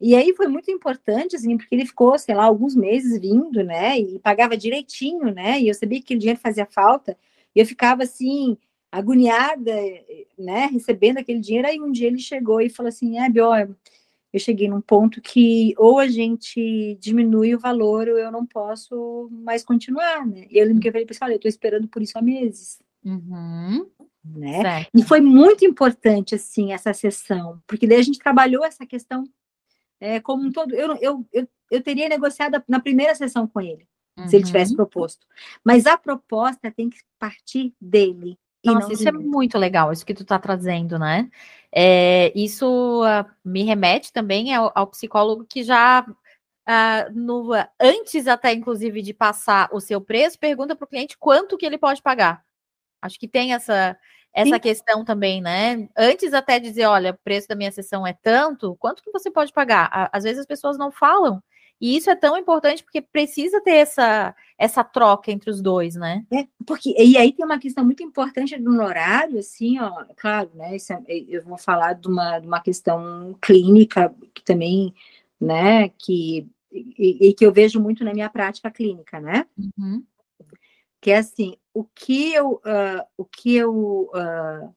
[0.00, 3.98] E aí foi muito importante, assim, porque ele ficou, sei lá, alguns meses vindo, né?
[3.98, 5.60] E pagava direitinho, né?
[5.60, 7.16] E eu sabia que aquele dinheiro fazia falta.
[7.54, 8.56] E eu ficava assim,
[8.90, 9.72] agoniada,
[10.38, 11.68] né, recebendo aquele dinheiro.
[11.68, 13.50] Aí um dia ele chegou e falou assim: é, Bio,
[14.34, 19.28] eu cheguei num ponto que ou a gente diminui o valor ou eu não posso
[19.30, 20.48] mais continuar, né?
[20.50, 22.82] E eu lembro que eu falei para olha, eu estou esperando por isso há meses.
[23.04, 23.88] Uhum.
[24.24, 24.86] Né?
[24.92, 29.22] E foi muito importante, assim, essa sessão, porque daí a gente trabalhou essa questão
[30.00, 30.74] é, como um todo.
[30.74, 33.86] Eu, eu, eu, eu teria negociado na primeira sessão com ele,
[34.18, 34.26] uhum.
[34.26, 34.78] se ele tivesse uhum.
[34.78, 35.24] proposto.
[35.64, 40.22] Mas a proposta tem que partir dele, nossa, isso é muito legal, isso que tu
[40.22, 41.30] está trazendo, né?
[41.72, 47.50] É, isso uh, me remete também ao, ao psicólogo que já, uh, no,
[47.80, 51.78] antes até inclusive de passar o seu preço, pergunta para o cliente quanto que ele
[51.78, 52.44] pode pagar.
[53.02, 53.96] Acho que tem essa,
[54.32, 54.60] essa Sim.
[54.60, 55.88] questão também, né?
[55.96, 59.52] Antes até dizer, olha, o preço da minha sessão é tanto, quanto que você pode
[59.52, 60.08] pagar?
[60.12, 61.42] Às vezes as pessoas não falam
[61.84, 66.24] e isso é tão importante porque precisa ter essa, essa troca entre os dois, né?
[66.32, 70.78] É, porque, e aí tem uma questão muito importante do horário, assim, ó, claro, né?
[71.06, 74.94] É, eu vou falar de uma, de uma questão clínica que também,
[75.38, 79.44] né, que, e, e que eu vejo muito na minha prática clínica, né?
[79.58, 80.02] Uhum.
[81.02, 84.74] Que é assim, o que eu, uh, o que eu, uh,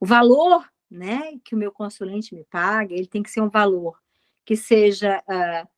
[0.00, 3.96] o valor, né, que o meu consulente me paga, ele tem que ser um valor
[4.44, 5.68] que seja uh,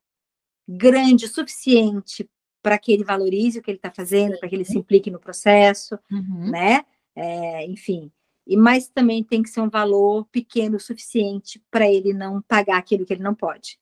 [0.67, 2.29] grande o suficiente
[2.61, 5.19] para que ele valorize o que ele está fazendo, para que ele se implique no
[5.19, 6.49] processo, uhum.
[6.49, 6.85] né?
[7.15, 8.11] É, enfim.
[8.47, 12.77] E mas também tem que ser um valor pequeno o suficiente para ele não pagar
[12.77, 13.77] aquilo que ele não pode.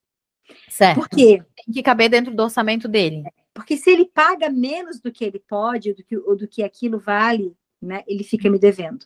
[0.67, 0.99] Certo.
[0.99, 1.43] Por quê?
[1.55, 3.23] Tem que caber dentro do orçamento dele.
[3.53, 6.99] Porque se ele paga menos do que ele pode, do que, ou do que aquilo
[6.99, 9.05] vale, né, ele fica me devendo.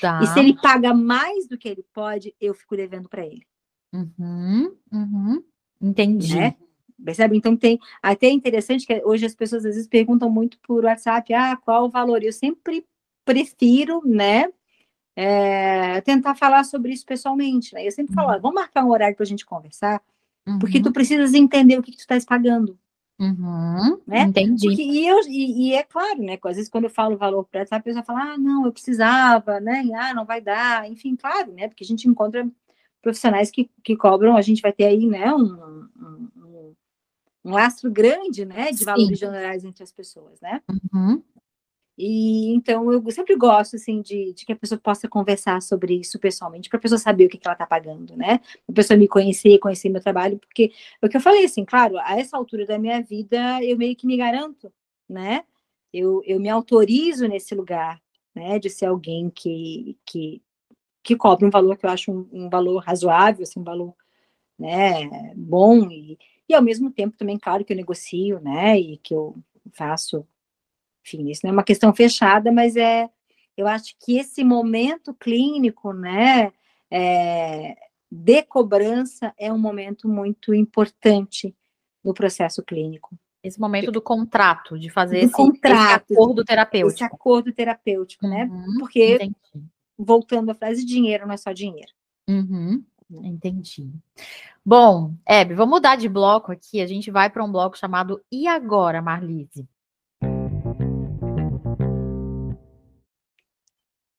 [0.00, 0.20] Tá.
[0.22, 3.44] E se ele paga mais do que ele pode, eu fico devendo para ele.
[3.92, 5.44] Uhum, uhum.
[5.80, 6.36] Entendi.
[6.36, 6.56] Né?
[7.04, 7.36] Percebe?
[7.36, 11.32] Então tem até é interessante que hoje as pessoas às vezes perguntam muito por WhatsApp,
[11.34, 12.22] ah, qual o valor?
[12.22, 12.84] Eu sempre
[13.24, 14.46] prefiro, né,
[15.16, 17.86] é, tentar falar sobre isso pessoalmente, né?
[17.86, 18.40] Eu sempre falo, uhum.
[18.40, 20.02] vamos marcar um horário para a gente conversar,
[20.46, 20.58] uhum.
[20.58, 22.78] porque tu precisas entender o que, que tu estás pagando.
[23.18, 24.22] Uhum, né?
[24.22, 24.66] Entendi.
[24.66, 26.38] Porque, e, eu, e, e, é claro, né?
[26.42, 29.60] Às vezes, quando eu falo valor para essa a pessoa fala, ah, não, eu precisava,
[29.60, 29.84] né?
[29.94, 31.68] Ah, não vai dar, enfim, claro, né?
[31.68, 32.48] Porque a gente encontra
[33.02, 36.28] profissionais que, que cobram, a gente vai ter aí, né, um, um,
[37.44, 38.84] um lastro grande, né, de Sim.
[38.84, 40.60] valores generais entre as pessoas, né?
[40.92, 41.22] Uhum.
[42.02, 46.18] E então eu sempre gosto assim de, de, que a pessoa possa conversar sobre isso
[46.18, 48.40] pessoalmente, para a pessoa saber o que, que ela está pagando, né?
[48.66, 50.72] A pessoa me conhecer, conhecer meu trabalho, porque
[51.02, 53.94] é o que eu falei assim, claro, a essa altura da minha vida eu meio
[53.94, 54.72] que me garanto,
[55.06, 55.44] né?
[55.92, 58.00] Eu, eu me autorizo nesse lugar,
[58.34, 60.40] né, de ser alguém que, que,
[61.02, 63.94] que cobra um valor que eu acho um, um valor razoável, assim, um valor
[64.58, 66.16] né, bom e,
[66.50, 68.78] e ao mesmo tempo também, claro, que eu negocio, né?
[68.78, 69.36] E que eu
[69.72, 70.26] faço,
[71.06, 73.08] enfim, isso não é uma questão fechada, mas é,
[73.56, 76.52] eu acho que esse momento clínico, né?
[76.90, 77.76] É,
[78.10, 81.54] de cobrança é um momento muito importante
[82.02, 83.16] no processo clínico.
[83.42, 86.94] Esse momento do contrato, de fazer esse, contrato, esse acordo terapêutico.
[86.96, 88.44] Esse acordo terapêutico, né?
[88.44, 88.66] uhum, né?
[88.80, 89.36] Porque, entendi.
[89.96, 91.92] voltando à frase, dinheiro não é só dinheiro.
[92.28, 93.90] Uhum, entendi.
[94.64, 96.80] Bom, Hebe, vamos mudar de bloco aqui.
[96.80, 99.68] A gente vai para um bloco chamado E Agora, Marlise?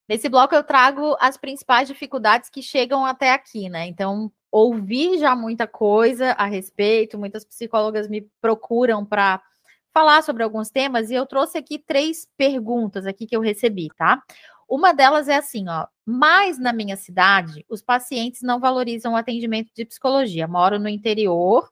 [0.08, 3.86] Nesse bloco eu trago as principais dificuldades que chegam até aqui, né?
[3.86, 9.40] Então, ouvi já muita coisa a respeito, muitas psicólogas me procuram para
[9.90, 14.22] falar sobre alguns temas e eu trouxe aqui três perguntas aqui que eu recebi, tá?
[14.68, 19.70] Uma delas é assim, ó, mas na minha cidade, os pacientes não valorizam o atendimento
[19.74, 20.48] de psicologia.
[20.48, 21.70] Moro no interior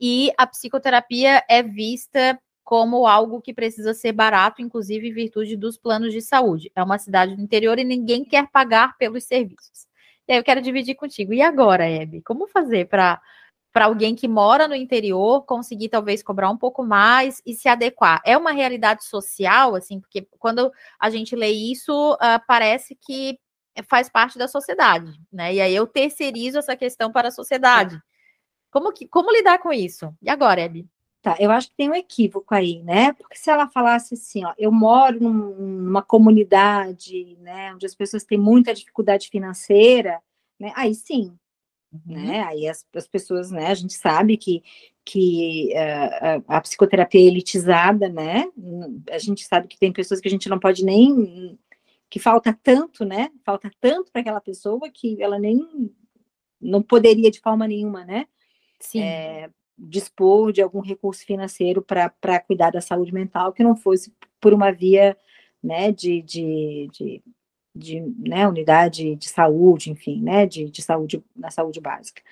[0.00, 5.76] e a psicoterapia é vista como algo que precisa ser barato, inclusive em virtude dos
[5.76, 6.70] planos de saúde.
[6.74, 9.86] É uma cidade do interior e ninguém quer pagar pelos serviços.
[10.28, 11.34] E aí eu quero dividir contigo.
[11.34, 13.20] E agora, Hebe, como fazer para
[13.72, 18.20] para alguém que mora no interior conseguir talvez cobrar um pouco mais e se adequar.
[18.24, 23.38] É uma realidade social, assim, porque quando a gente lê isso, uh, parece que
[23.88, 25.54] faz parte da sociedade, né?
[25.54, 28.00] E aí eu terceirizo essa questão para a sociedade.
[28.70, 30.14] Como, que, como lidar com isso?
[30.20, 30.86] E agora, Hebe?
[31.22, 33.12] Tá, eu acho que tem um equívoco aí, né?
[33.12, 38.36] Porque se ela falasse assim, ó, eu moro numa comunidade, né, onde as pessoas têm
[38.36, 40.20] muita dificuldade financeira,
[40.58, 40.72] né?
[40.74, 41.32] Aí sim,
[41.92, 42.00] uhum.
[42.06, 42.42] né?
[42.42, 43.68] Aí as, as, pessoas, né?
[43.68, 44.64] A gente sabe que
[45.04, 48.44] que uh, a, a, psicoterapia é elitizada, né?
[49.10, 51.58] A gente sabe que tem pessoas que a gente não pode nem
[52.12, 53.30] que falta tanto, né?
[53.42, 55.90] Falta tanto para aquela pessoa que ela nem
[56.60, 58.26] não poderia de forma nenhuma, né?
[58.78, 59.00] Sim.
[59.00, 64.52] É, dispor de algum recurso financeiro para cuidar da saúde mental que não fosse por
[64.52, 65.16] uma via
[65.64, 67.22] né, de, de, de,
[67.74, 72.22] de né, unidade de saúde, enfim, né, de, de saúde, na saúde básica.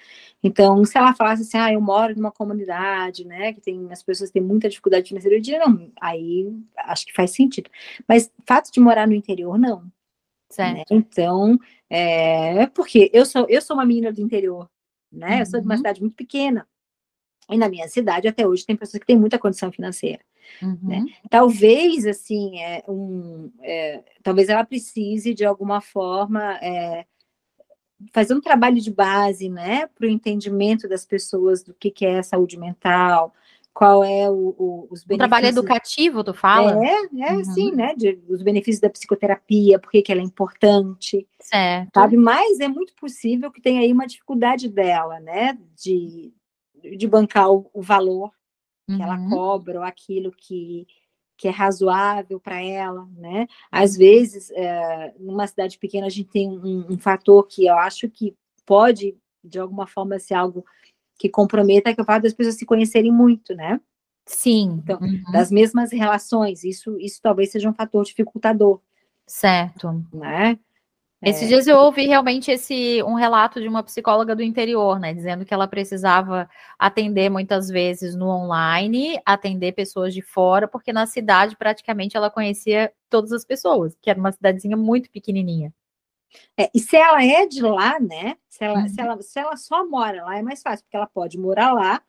[0.42, 4.30] Então, se ela falasse assim, ah, eu moro numa comunidade, né, que tem, as pessoas
[4.30, 7.70] têm muita dificuldade financeira, eu diria, não, aí acho que faz sentido.
[8.06, 9.82] Mas fato de morar no interior, não.
[9.82, 9.90] Né?
[10.50, 10.76] Certo.
[10.76, 10.84] Né?
[10.90, 14.68] Então, é porque eu sou, eu sou uma menina do interior,
[15.10, 15.38] né, uhum.
[15.40, 15.78] eu sou de uma uhum.
[15.78, 16.66] cidade muito pequena,
[17.50, 20.20] e na minha cidade, até hoje, tem pessoas que têm muita condição financeira.
[20.60, 20.68] Né?
[20.68, 20.78] Uhum.
[20.82, 21.06] Né?
[21.28, 27.04] Talvez, assim, é, um, é, talvez ela precise, de alguma forma, é,
[28.12, 32.22] fazer um trabalho de base, né, para o entendimento das pessoas do que, que é
[32.22, 33.34] saúde mental,
[33.72, 35.14] qual é o, o, os benefícios.
[35.14, 36.84] Um trabalho educativo, tu fala?
[36.84, 37.44] É, é uhum.
[37.44, 37.94] sim, né?
[37.94, 41.26] De, os benefícios da psicoterapia, por que ela é importante.
[41.40, 41.90] Certo.
[41.94, 42.16] Sabe?
[42.16, 45.56] Mas é muito possível que tenha aí uma dificuldade dela, né?
[45.76, 46.32] De,
[46.96, 48.32] de bancar o, o valor
[48.90, 48.96] uhum.
[48.96, 49.30] que ela uhum.
[49.30, 50.86] cobra ou aquilo que,
[51.36, 53.46] que é razoável para ela, né?
[53.70, 58.08] Às vezes, é, numa cidade pequena, a gente tem um, um, fator que eu acho
[58.08, 60.64] que pode, de alguma forma, ser algo
[61.18, 63.80] que comprometa, que é o fato das pessoas se conhecerem muito, né?
[64.26, 64.80] Sim.
[64.82, 65.22] Então, uhum.
[65.32, 68.80] das mesmas relações, isso, isso talvez seja um fator dificultador.
[69.26, 70.04] Certo.
[70.12, 70.58] Né?
[71.22, 71.46] Esses é.
[71.48, 75.52] dias eu ouvi realmente esse um relato de uma psicóloga do interior, né, dizendo que
[75.52, 82.16] ela precisava atender muitas vezes no online, atender pessoas de fora, porque na cidade praticamente
[82.16, 85.74] ela conhecia todas as pessoas, que era uma cidadezinha muito pequenininha.
[86.56, 88.36] É, e se ela é de lá, né?
[88.48, 88.88] Se ela, uhum.
[88.88, 92.00] se, ela, se ela só mora lá, é mais fácil, porque ela pode morar lá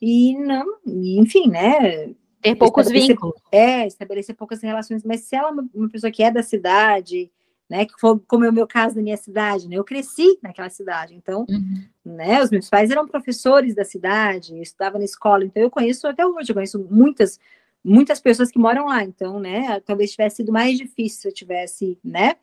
[0.00, 2.14] e não, enfim, né?
[2.40, 3.34] Ter poucos vínculos.
[3.50, 7.30] É, estabelecer poucas relações, mas se ela é uma pessoa que é da cidade,
[7.68, 7.84] né?
[7.84, 9.76] Que foi como é o meu caso na minha cidade, né?
[9.76, 11.84] Eu cresci naquela cidade, então, uhum.
[12.04, 12.42] né?
[12.42, 16.24] Os meus pais eram professores da cidade, eu estudava na escola, então eu conheço até
[16.26, 17.38] hoje, eu conheço muitas
[17.86, 19.78] muitas pessoas que moram lá, então, né?
[19.80, 22.34] Talvez tivesse sido mais difícil se eu tivesse, né?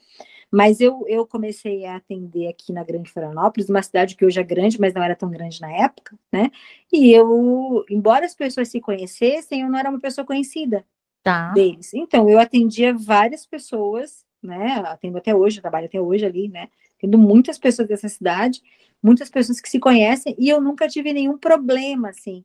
[0.49, 4.43] Mas eu, eu comecei a atender aqui na Grande Florianópolis, uma cidade que hoje é
[4.43, 6.49] grande, mas não era tão grande na época, né?
[6.91, 10.85] E eu, embora as pessoas se conhecessem, eu não era uma pessoa conhecida
[11.23, 11.51] tá.
[11.53, 11.93] deles.
[11.93, 14.83] Então, eu atendia várias pessoas né?
[14.85, 16.69] Atendo até hoje, trabalho até hoje ali, né?
[16.99, 18.61] Tendo muitas pessoas dessa cidade,
[19.01, 22.43] muitas pessoas que se conhecem, e eu nunca tive nenhum problema, assim,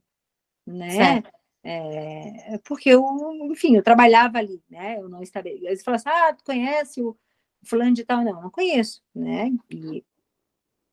[0.65, 1.23] né?
[1.63, 3.03] É, porque eu,
[3.51, 4.97] enfim, eu trabalhava ali, né?
[4.97, 5.65] Eu não estabeleci.
[5.65, 7.15] Eles falam assim: ah, tu conhece o
[7.63, 8.23] fulano de tal?
[8.23, 9.51] Não, não conheço, né?
[9.69, 10.03] E,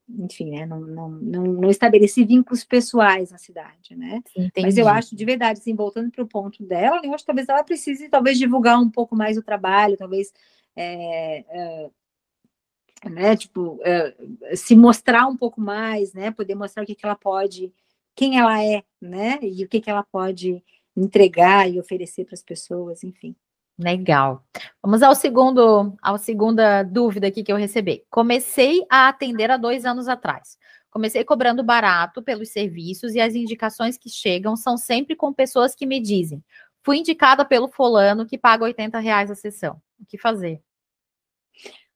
[0.08, 0.66] enfim, né?
[0.66, 4.22] Não, não, não, não estabeleci vínculos pessoais na cidade, né?
[4.36, 4.66] Entendi.
[4.66, 7.48] Mas eu acho, de verdade, assim, voltando para o ponto dela, eu acho que talvez
[7.48, 10.32] ela precise, talvez, divulgar um pouco mais o trabalho, talvez
[10.76, 11.90] é, é,
[13.08, 14.14] né, tipo, é,
[14.54, 17.72] se mostrar um pouco mais, né, poder mostrar o que, que ela pode,
[18.14, 20.62] quem ela é, né, e o que, que ela pode
[20.96, 23.34] entregar e oferecer para as pessoas, enfim.
[23.78, 24.42] Legal.
[24.82, 28.02] Vamos ao segundo, à segunda dúvida aqui que eu recebi.
[28.08, 30.56] Comecei a atender há dois anos atrás.
[30.90, 35.84] Comecei cobrando barato pelos serviços e as indicações que chegam são sempre com pessoas que
[35.84, 36.42] me dizem:
[36.86, 39.82] fui indicada pelo fulano que paga 80 reais a sessão.
[40.00, 40.62] O que fazer?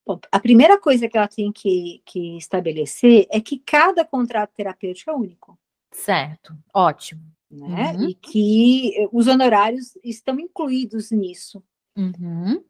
[0.04, 5.08] Bom, a primeira coisa que ela tem que, que estabelecer é que cada contrato terapêutico
[5.08, 5.56] é único.
[5.92, 7.22] Certo, ótimo.
[7.48, 7.92] Né?
[7.92, 8.08] Uhum.
[8.08, 11.62] E que os honorários estão incluídos nisso.
[11.96, 12.54] Uhum.
[12.54, 12.60] Né?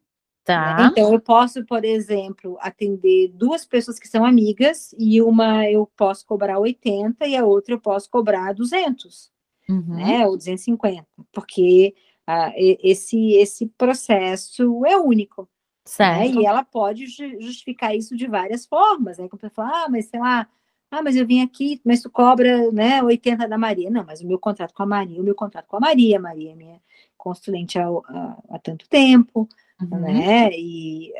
[0.44, 0.90] Tá.
[0.90, 6.26] Então, eu posso, por exemplo, atender duas pessoas que são amigas e uma eu posso
[6.26, 9.30] cobrar 80 e a outra eu posso cobrar 200,
[9.68, 9.96] uhum.
[9.96, 10.26] né?
[10.26, 11.94] Ou 250, porque
[12.30, 15.48] ah, esse, esse processo é único.
[15.84, 16.34] Certo.
[16.34, 16.42] Né?
[16.42, 17.06] E ela pode
[17.40, 19.28] justificar isso de várias formas, né?
[19.28, 20.46] Como você fala, ah, mas sei lá,
[20.90, 23.90] ah, mas eu vim aqui, mas tu cobra, né, 80 da Maria.
[23.90, 26.20] Não, mas o meu contrato com a Maria, o meu contrato com a Maria, a
[26.20, 26.80] Maria é minha
[27.16, 29.48] consulente há, há, há tanto tempo,
[29.80, 30.00] uhum.
[30.00, 30.50] né?
[30.52, 31.12] E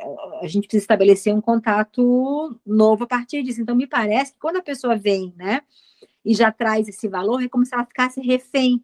[0.43, 3.61] a gente precisa estabelecer um contato novo a partir disso.
[3.61, 5.63] Então, me parece que quando a pessoa vem, né,
[6.25, 8.83] e já traz esse valor, é como se ela ficasse refém.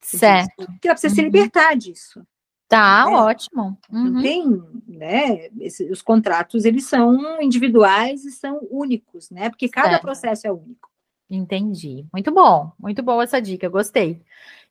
[0.00, 0.48] Certo.
[0.58, 1.16] Disso, porque ela precisa uhum.
[1.16, 2.26] se libertar disso.
[2.68, 3.16] Tá, né?
[3.16, 3.78] ótimo.
[3.90, 4.10] Uhum.
[4.10, 5.48] Não tem, né?
[5.58, 9.48] Esse, os contratos eles são individuais e são únicos, né?
[9.48, 10.02] Porque cada certo.
[10.02, 10.88] processo é único.
[11.30, 12.06] Entendi.
[12.12, 14.20] Muito bom, muito boa essa dica, gostei.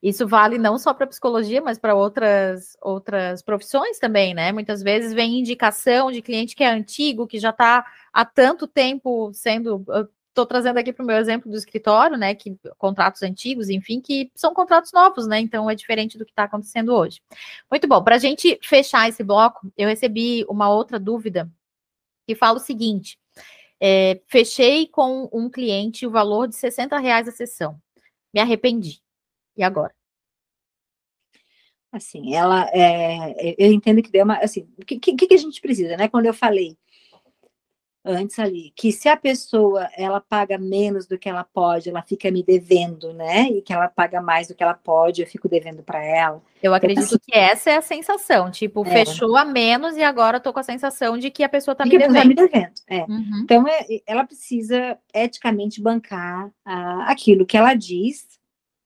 [0.02, 4.52] Isso vale não só para psicologia, mas para outras outras profissões também, né?
[4.52, 9.32] Muitas vezes vem indicação de cliente que é antigo, que já está há tanto tempo
[9.34, 9.84] sendo
[10.38, 12.36] estou trazendo aqui para o meu exemplo do escritório, né?
[12.36, 15.40] Que contratos antigos, enfim, que são contratos novos, né?
[15.40, 17.20] Então é diferente do que está acontecendo hoje.
[17.72, 18.04] Muito bom.
[18.04, 21.50] Para a gente fechar esse bloco, eu recebi uma outra dúvida
[22.28, 23.18] que fala o seguinte:
[23.82, 27.82] é, fechei com um cliente o valor de 60 reais a sessão.
[28.32, 29.02] Me arrependi.
[29.56, 29.96] E agora?
[31.92, 34.38] Assim, ela é, eu entendo que deu uma.
[34.38, 36.08] Assim, o que, que, que a gente precisa, né?
[36.08, 36.78] Quando eu falei
[38.08, 42.32] antes ali, que se a pessoa ela paga menos do que ela pode, ela fica
[42.32, 43.50] me devendo, né?
[43.50, 46.42] E que ela paga mais do que ela pode, eu fico devendo para ela.
[46.64, 48.90] Eu acredito então, que essa é a sensação, tipo, é.
[48.90, 51.92] fechou a menos e agora tô com a sensação de que a pessoa tá me
[51.92, 52.14] devendo.
[52.14, 52.74] Tá me devendo.
[52.88, 53.02] É.
[53.04, 53.42] Uhum.
[53.44, 58.26] Então é, ela precisa eticamente bancar ah, aquilo que ela diz,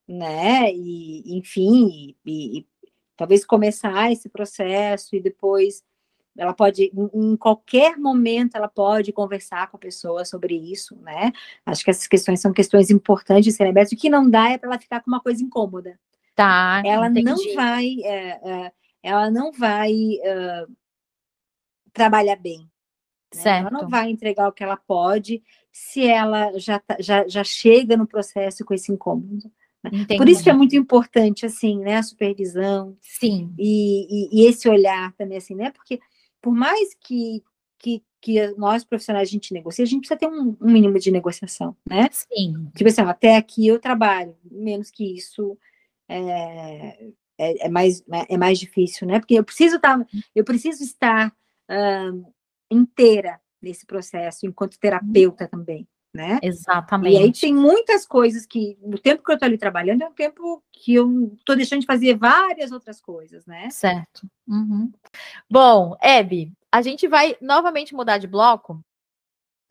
[0.08, 0.72] né?
[0.74, 2.66] E enfim, e, e
[3.16, 5.84] talvez começar esse processo e depois
[6.38, 11.32] ela pode, em qualquer momento, ela pode conversar com a pessoa sobre isso, né?
[11.66, 13.92] Acho que essas questões são questões importantes de serem abertas.
[13.92, 16.00] O que não dá é para ela ficar com uma coisa incômoda.
[16.36, 16.82] Tá.
[16.86, 17.26] Ela entendi.
[17.26, 18.72] não vai, é, é,
[19.04, 20.74] ela não vai uh,
[21.92, 22.70] trabalhar bem.
[23.36, 23.60] Né?
[23.60, 27.96] Ela não vai entregar o que ela pode se ela já, tá, já, já chega
[27.96, 29.52] no processo com esse incômodo.
[29.86, 30.18] Entendi.
[30.18, 32.96] Por isso que é muito importante, assim, né, a supervisão.
[33.02, 33.54] Sim.
[33.58, 36.00] E, e, e, esse olhar também, assim, né, porque
[36.42, 37.44] por mais que,
[37.78, 41.12] que, que nós profissionais a gente negocie, a gente precisa ter um, um mínimo de
[41.12, 42.10] negociação, né?
[42.12, 42.70] Sim.
[42.76, 45.58] Tipo assim, até aqui eu trabalho, menos que isso
[46.10, 49.20] é, é, é mais, é mais difícil, né?
[49.20, 51.36] Porque eu preciso estar, tá, eu preciso estar
[52.70, 56.40] inteira nesse processo, enquanto terapeuta também, né?
[56.42, 57.14] Exatamente.
[57.16, 60.14] E aí tem muitas coisas que, no tempo que eu estou ali trabalhando, é um
[60.14, 63.70] tempo que eu estou deixando de fazer várias outras coisas, né?
[63.70, 64.28] Certo.
[64.48, 64.92] Uhum.
[65.50, 68.84] Bom, Hebe, a gente vai novamente mudar de bloco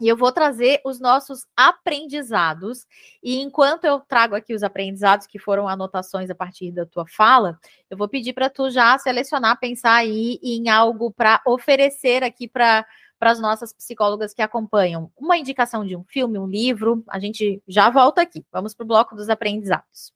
[0.00, 2.87] e eu vou trazer os nossos aprendizados.
[3.22, 7.59] E enquanto eu trago aqui os aprendizados, que foram anotações a partir da tua fala,
[7.90, 12.87] eu vou pedir para tu já selecionar, pensar aí em algo para oferecer aqui para
[13.20, 15.12] para as nossas psicólogas que acompanham.
[15.14, 17.04] Uma indicação de um filme, um livro.
[17.06, 18.42] A gente já volta aqui.
[18.50, 20.11] Vamos para o bloco dos aprendizados.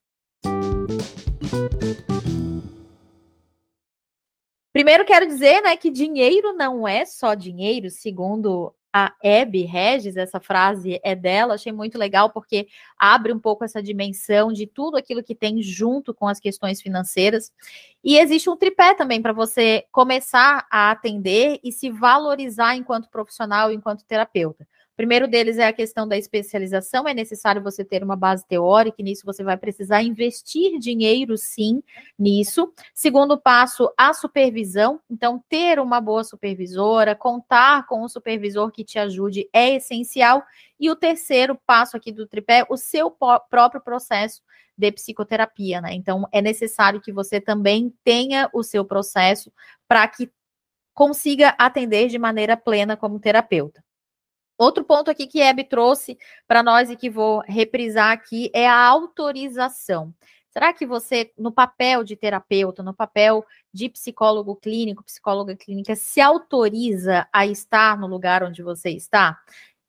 [4.73, 10.39] Primeiro quero dizer, né, que dinheiro não é só dinheiro, segundo a Hebe Regis, essa
[10.39, 15.21] frase é dela, achei muito legal porque abre um pouco essa dimensão de tudo aquilo
[15.21, 17.53] que tem junto com as questões financeiras.
[18.05, 23.73] E existe um tripé também para você começar a atender e se valorizar enquanto profissional,
[23.73, 24.65] enquanto terapeuta.
[24.95, 27.09] O primeiro deles é a questão da especialização.
[27.09, 31.83] É necessário você ter uma base teórica, e nisso você vai precisar investir dinheiro, sim,
[32.17, 32.73] nisso.
[32.95, 35.01] Segundo passo, a supervisão.
[35.11, 40.45] Então, ter uma boa supervisora, contar com um supervisor que te ajude é essencial.
[40.79, 44.43] E o terceiro passo aqui do tripé, o seu próprio processo
[44.79, 45.93] de psicoterapia, né?
[45.93, 49.53] Então, é necessário que você também tenha o seu processo
[49.89, 50.31] para que
[50.93, 53.83] consiga atender de maneira plena como terapeuta.
[54.57, 58.87] Outro ponto aqui que Hebe trouxe para nós e que vou reprisar aqui é a
[58.87, 60.15] autorização.
[60.55, 66.21] Será que você, no papel de terapeuta, no papel de psicólogo clínico, psicóloga clínica, se
[66.21, 69.37] autoriza a estar no lugar onde você está?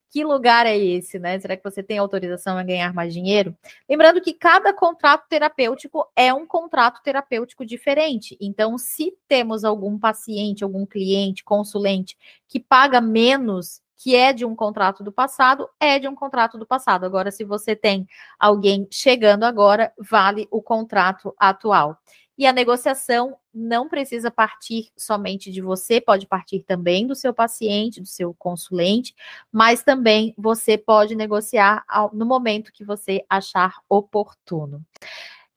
[0.10, 1.38] Que lugar é esse, né?
[1.40, 3.56] Será que você tem autorização a ganhar mais dinheiro?
[3.88, 8.36] Lembrando que cada contrato terapêutico é um contrato terapêutico diferente.
[8.42, 14.56] Então, se temos algum paciente, algum cliente, consulente que paga menos que é de um
[14.56, 17.06] contrato do passado, é de um contrato do passado.
[17.06, 18.08] Agora, se você tem
[18.40, 21.98] alguém chegando agora, vale o contrato atual.
[22.38, 28.02] E a negociação não precisa partir somente de você, pode partir também do seu paciente,
[28.02, 29.16] do seu consulente,
[29.50, 34.84] mas também você pode negociar no momento que você achar oportuno.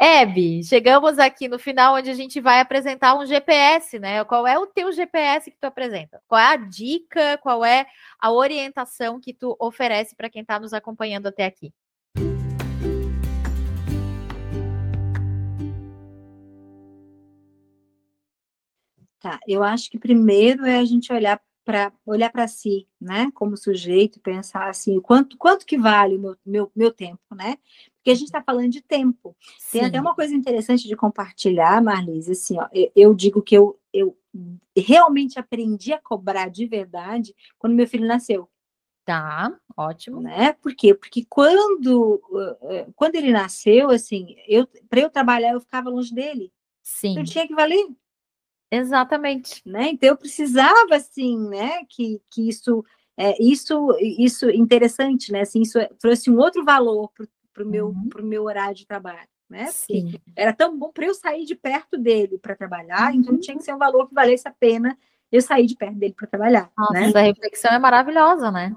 [0.00, 4.22] Ebe, chegamos aqui no final onde a gente vai apresentar um GPS, né?
[4.24, 6.22] Qual é o teu GPS que tu apresenta?
[6.28, 7.36] Qual é a dica?
[7.38, 7.84] Qual é
[8.20, 11.72] a orientação que tu oferece para quem está nos acompanhando até aqui?
[19.18, 23.56] Tá, eu acho que primeiro é a gente olhar para olhar para si, né, como
[23.56, 27.58] sujeito, pensar assim, quanto quanto que vale o meu, meu, meu tempo, né?
[28.08, 29.36] Porque a gente está falando de tempo.
[29.58, 29.80] Sim.
[29.80, 33.78] Tem até uma coisa interessante de compartilhar, Marlise, assim, ó, eu, eu digo que eu,
[33.92, 34.16] eu
[34.74, 38.48] realmente aprendi a cobrar de verdade quando meu filho nasceu.
[39.04, 40.22] Tá, ótimo.
[40.22, 40.54] Né?
[40.54, 40.94] Por quê?
[40.94, 42.18] Porque quando,
[42.96, 46.50] quando ele nasceu, assim, eu para eu trabalhar, eu ficava longe dele.
[46.82, 47.10] Sim.
[47.10, 47.88] Então tinha que valer.
[48.70, 49.60] Exatamente.
[49.66, 49.90] Né?
[49.90, 52.82] Então eu precisava assim, né, que, que isso
[53.18, 55.40] é, isso isso interessante, né?
[55.40, 57.28] Assim, isso trouxe um outro valor para o
[57.64, 58.08] meu uhum.
[58.22, 59.68] meu horário de trabalho, né?
[60.36, 63.20] Era tão bom para eu sair de perto dele para trabalhar, uhum.
[63.20, 64.96] então tinha que ser um valor que valesse a pena
[65.30, 66.70] eu sair de perto dele para trabalhar.
[66.76, 67.08] Nossa, né?
[67.08, 68.74] essa reflexão é maravilhosa, né?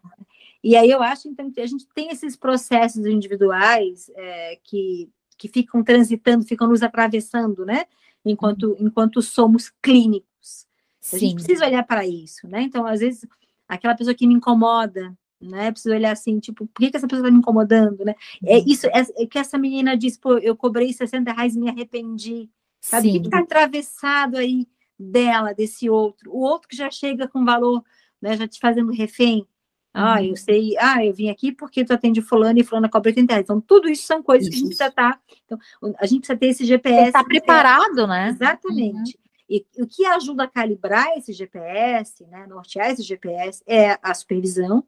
[0.63, 5.47] E aí eu acho então que a gente tem esses processos individuais é, que que
[5.47, 7.85] ficam transitando, ficam nos atravessando, né?
[8.25, 8.87] enquanto, uhum.
[8.87, 10.67] enquanto somos clínicos.
[10.99, 11.15] Sim.
[11.15, 12.61] A gente precisa olhar para isso, né?
[12.61, 13.25] Então, às vezes,
[13.67, 15.71] aquela pessoa que me incomoda, né?
[15.71, 18.15] Preciso olhar assim, tipo, por que, que essa pessoa está me incomodando, né?
[18.45, 18.63] É uhum.
[18.67, 22.49] isso, é, é, que essa menina diz, pô, eu cobrei 60 reais e me arrependi.
[22.79, 23.09] Sabe?
[23.09, 24.67] O que está atravessado aí
[24.97, 26.31] dela, desse outro?
[26.31, 27.83] O outro que já chega com valor,
[28.21, 28.37] né?
[28.37, 29.47] Já te fazendo refém.
[29.93, 30.35] Ah, eu uhum.
[30.37, 33.43] sei, ah, eu vim aqui porque tu atende fulano e fulano cobra 80 reais.
[33.43, 34.51] Então, tudo isso são coisas isso.
[34.51, 35.13] que a gente precisa estar.
[35.13, 35.59] Tá, então,
[35.99, 37.07] a gente precisa ter esse GPS.
[37.07, 38.29] Está preparado, né?
[38.29, 39.17] Exatamente.
[39.17, 39.21] Uhum.
[39.51, 44.81] E o que ajuda a calibrar esse GPS, né, nortear esse GPS, é a supervisão,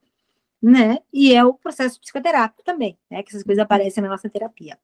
[0.64, 3.66] né, e é o processo psicoterápico também, né, que essas coisas uhum.
[3.66, 4.80] aparecem na nossa terapia.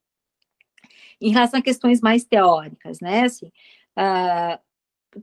[1.22, 3.50] Em relação a questões mais teóricas, né, assim,
[3.98, 4.60] uh,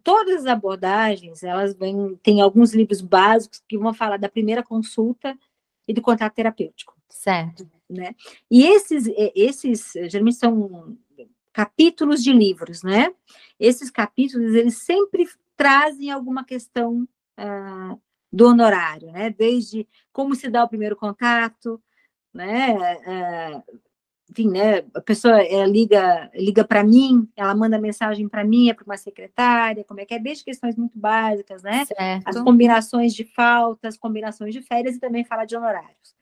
[0.03, 5.39] todas as abordagens, elas vêm, tem alguns livros básicos que vão falar da primeira consulta
[5.87, 6.97] e do contato terapêutico.
[7.07, 7.71] Certo.
[7.89, 8.15] Né?
[8.51, 9.05] E esses,
[9.35, 10.97] esses geralmente são
[11.53, 13.15] capítulos de livros, né?
[13.59, 15.27] Esses capítulos, eles sempre
[15.57, 18.01] trazem alguma questão uh,
[18.37, 19.31] do honorário, né?
[19.31, 21.83] Desde como se dá o primeiro contato,
[22.35, 22.75] né?
[22.75, 23.81] Uh,
[24.31, 28.75] enfim, né, a pessoa é, liga liga para mim, ela manda mensagem para mim, é
[28.75, 31.85] para uma secretária, como é que é, desde questões muito básicas, né?
[31.87, 32.27] Certo.
[32.27, 36.15] As combinações de faltas, combinações de férias e também fala de honorários.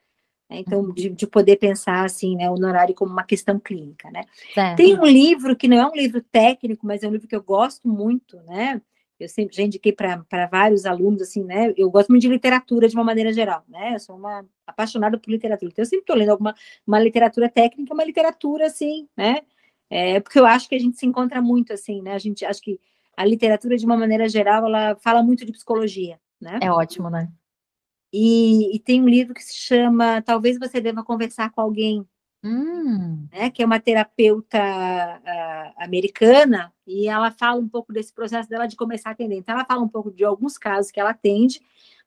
[0.49, 0.59] Né?
[0.59, 0.93] Então, uhum.
[0.93, 4.23] de, de, poder pensar assim, né, o honorário como uma questão clínica, né?
[4.53, 4.77] Certo.
[4.77, 7.43] Tem um livro que não é um livro técnico, mas é um livro que eu
[7.43, 8.81] gosto muito, né?
[9.19, 11.73] Eu sempre já indiquei para vários alunos, assim, né?
[11.77, 13.95] Eu gosto muito de literatura de uma maneira geral, né?
[13.95, 15.71] Eu sou uma apaixonada por literatura.
[15.71, 16.55] Então, eu sempre estou lendo alguma
[16.87, 19.43] uma literatura técnica, uma literatura, assim, né?
[19.89, 22.13] É, porque eu acho que a gente se encontra muito, assim, né?
[22.15, 22.81] A gente acho que
[23.17, 26.59] a literatura, de uma maneira geral, ela fala muito de psicologia, né?
[26.61, 27.31] É ótimo, né?
[28.13, 32.07] E, e tem um livro que se chama Talvez Você Deva Conversar com Alguém,
[32.45, 33.27] Hum.
[33.33, 38.67] Né, que é uma terapeuta uh, americana, e ela fala um pouco desse processo dela
[38.67, 39.37] de começar a atender.
[39.37, 41.61] Então, ela fala um pouco de alguns casos que ela atende,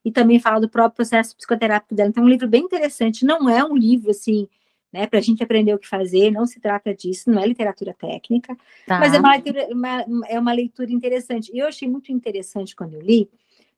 [0.05, 2.09] e também fala do próprio processo psicoterápico dela.
[2.09, 3.25] Então, é um livro bem interessante.
[3.25, 4.47] Não é um livro, assim,
[4.93, 7.93] né, para a gente aprender o que fazer, não se trata disso, não é literatura
[7.93, 8.99] técnica, tá.
[8.99, 11.51] mas é uma, leitura, uma, é uma leitura interessante.
[11.53, 13.29] E eu achei muito interessante quando eu li,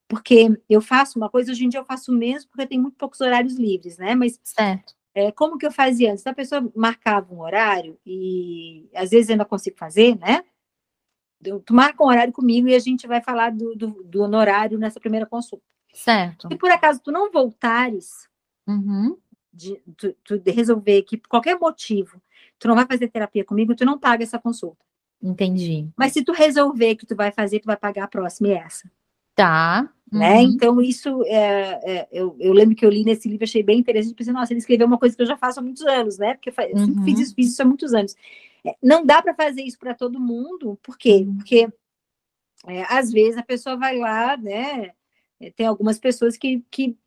[0.10, 2.98] porque eu faço uma coisa, hoje em dia eu faço mesmo, porque eu tenho muito
[2.98, 4.14] poucos horários livres, né?
[4.14, 4.99] Mas certo.
[5.14, 6.26] É, como que eu fazia antes?
[6.26, 10.44] A pessoa marcava um horário e às vezes eu ainda consigo fazer, né?
[11.66, 15.00] Tu marca um horário comigo e a gente vai falar do, do, do honorário nessa
[15.00, 15.64] primeira consulta.
[15.94, 16.48] Certo.
[16.48, 18.30] Se por acaso tu não voltares,
[18.68, 19.18] uhum.
[19.52, 22.22] de, tu, tu de resolver que por qualquer motivo
[22.60, 24.86] tu não vai fazer terapia comigo, tu não paga essa consulta.
[25.22, 25.90] Entendi.
[25.98, 28.90] Mas se tu resolver que tu vai fazer, tu vai pagar a próxima e essa.
[29.36, 29.90] Tá.
[30.12, 30.40] Né?
[30.40, 30.52] Uhum.
[30.52, 34.16] Então, isso é, é, eu, eu, lembro que eu li nesse livro, achei bem interessante,
[34.16, 36.34] pensei, nossa, ele escreveu uma coisa que eu já faço há muitos anos, né?
[36.34, 36.86] Porque eu, uhum.
[36.86, 38.16] sempre fiz isso, fiz isso há muitos anos.
[38.66, 41.26] É, não dá para fazer isso para todo mundo, por quê?
[41.28, 41.38] Uhum.
[41.38, 41.68] Porque
[42.68, 44.92] é, às vezes a pessoa vai lá, né?
[45.40, 46.98] É, tem algumas pessoas que, que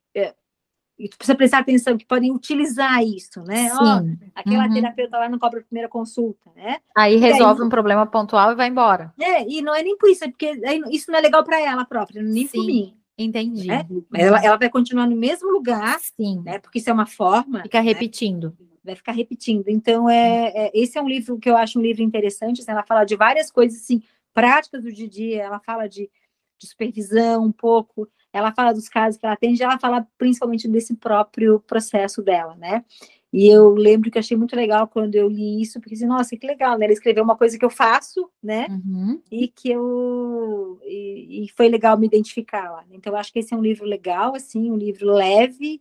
[1.04, 3.68] e tu precisa prestar atenção que podem utilizar isso, né?
[3.70, 3.76] Sim.
[3.80, 4.02] Ó,
[4.34, 4.72] aquela Uhum.
[4.74, 6.78] terapeuta lá não cobra a primeira consulta, né?
[6.96, 9.12] Aí resolve aí- um problema pontual e vai embora.
[9.20, 10.52] É, e não é nem por isso, é porque
[10.90, 12.66] isso não é legal para ela própria, nem por Sim.
[12.66, 12.96] mim.
[13.18, 13.68] Entendi.
[13.68, 13.86] né?
[14.14, 16.40] Ela, ela vai continuar no mesmo lugar, Sim.
[16.44, 16.58] né?
[16.58, 18.56] Porque isso é uma forma, Fica repetindo.
[18.84, 19.68] vai ficar repetindo.
[19.68, 22.60] Então, é, é- esse é um livro que eu acho um livro interessante.
[22.62, 25.42] assim, ela fala de várias coisas assim, práticas do dia a dia.
[25.42, 26.10] Ela fala de,
[26.58, 28.08] de supervisão um pouco.
[28.32, 29.62] Ela fala dos casos que ela atende.
[29.62, 32.84] Ela fala principalmente desse próprio processo dela, né?
[33.32, 36.46] E eu lembro que achei muito legal quando eu li isso, porque assim, nossa, que
[36.46, 36.84] legal, né?
[36.84, 38.66] Ela escreveu uma coisa que eu faço, né?
[38.68, 39.20] Uhum.
[39.30, 42.84] e que eu e, e foi legal me identificar lá.
[42.90, 45.80] Então eu acho que esse é um livro legal, assim, um livro leve,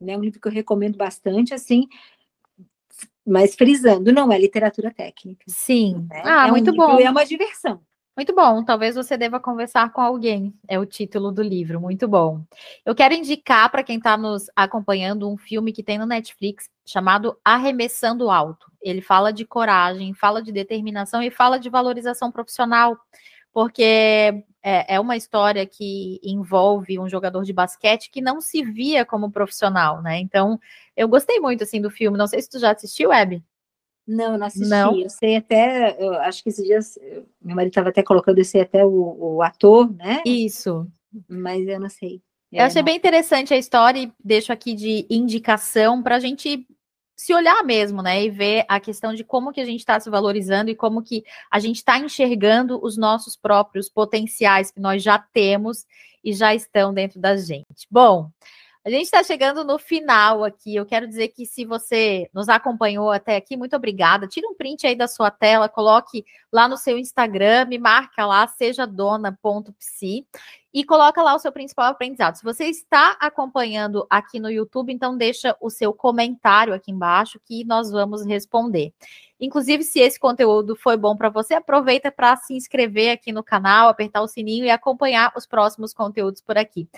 [0.00, 0.16] né?
[0.16, 1.88] Um livro que eu recomendo bastante, assim,
[3.26, 5.44] mas frisando, não é literatura técnica.
[5.48, 6.06] Sim.
[6.10, 6.22] né?
[6.24, 6.98] Ah, é um muito livro- bom.
[7.00, 7.80] É uma diversão.
[8.16, 8.64] Muito bom.
[8.64, 10.54] Talvez você deva conversar com alguém.
[10.68, 11.80] É o título do livro.
[11.80, 12.44] Muito bom.
[12.86, 17.36] Eu quero indicar para quem está nos acompanhando um filme que tem no Netflix chamado
[17.44, 18.70] Arremessando Alto.
[18.80, 22.96] Ele fala de coragem, fala de determinação e fala de valorização profissional,
[23.52, 29.04] porque é, é uma história que envolve um jogador de basquete que não se via
[29.04, 30.18] como profissional, né?
[30.20, 30.60] Então,
[30.96, 32.16] eu gostei muito assim do filme.
[32.16, 33.42] Não sei se tu já assistiu, Web.
[34.06, 34.68] Não, eu não assisti.
[34.68, 34.98] Não?
[34.98, 38.44] Eu sei até, eu acho que esses dias, eu- meu marido estava até colocando, eu
[38.44, 40.22] sei até o, o ator, né?
[40.24, 40.86] Isso.
[41.28, 42.20] Mas eu não sei.
[42.52, 42.86] Eu É, achei não.
[42.86, 46.66] bem interessante a história e deixo aqui de indicação para a gente
[47.16, 48.24] se olhar mesmo, né?
[48.24, 51.24] E ver a questão de como que a gente está se valorizando e como que
[51.50, 55.86] a gente está enxergando os nossos próprios potenciais que nós já temos
[56.22, 57.86] e já estão dentro da gente.
[57.90, 58.30] Bom,
[58.84, 60.76] a gente está chegando no final aqui.
[60.76, 64.28] Eu quero dizer que se você nos acompanhou até aqui, muito obrigada.
[64.28, 68.46] Tira um print aí da sua tela, coloque lá no seu Instagram, me marca lá,
[68.46, 70.26] seja dona.psi
[70.74, 72.34] e coloca lá o seu principal aprendizado.
[72.34, 77.64] Se você está acompanhando aqui no YouTube, então deixa o seu comentário aqui embaixo que
[77.64, 78.92] nós vamos responder.
[79.38, 83.88] Inclusive, se esse conteúdo foi bom para você, aproveita para se inscrever aqui no canal,
[83.88, 86.88] apertar o sininho e acompanhar os próximos conteúdos por aqui.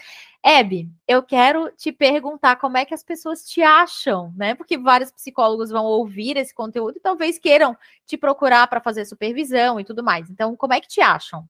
[0.43, 4.55] Hebe, eu quero te perguntar como é que as pessoas te acham, né?
[4.55, 9.79] Porque vários psicólogos vão ouvir esse conteúdo e talvez queiram te procurar para fazer supervisão
[9.79, 10.31] e tudo mais.
[10.31, 11.47] Então, como é que te acham?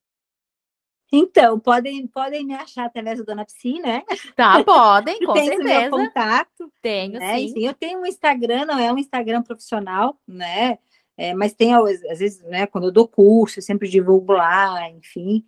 [1.12, 4.02] Então, podem, podem me achar através do Dona Psi, né?
[4.34, 5.90] Tá, podem, com Tem o meu certeza.
[5.90, 6.72] contato.
[6.82, 7.38] Tenho, né?
[7.38, 7.44] sim.
[7.46, 10.78] Enfim, eu tenho um Instagram, não é um Instagram profissional, né?
[11.16, 15.42] É, mas tem, às vezes, né, quando eu dou curso, eu sempre divulgo lá, enfim,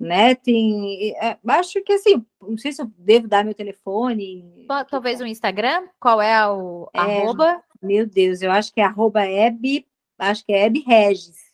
[0.00, 0.34] né?
[0.34, 4.64] Tem, é, acho que assim, não sei se eu devo dar meu telefone.
[4.66, 7.62] Tal- Talvez o Instagram, qual é o É, arroba?
[7.80, 9.86] Meu Deus, eu acho que é arroba Hebe,
[10.18, 11.44] acho que é Hebe Regis.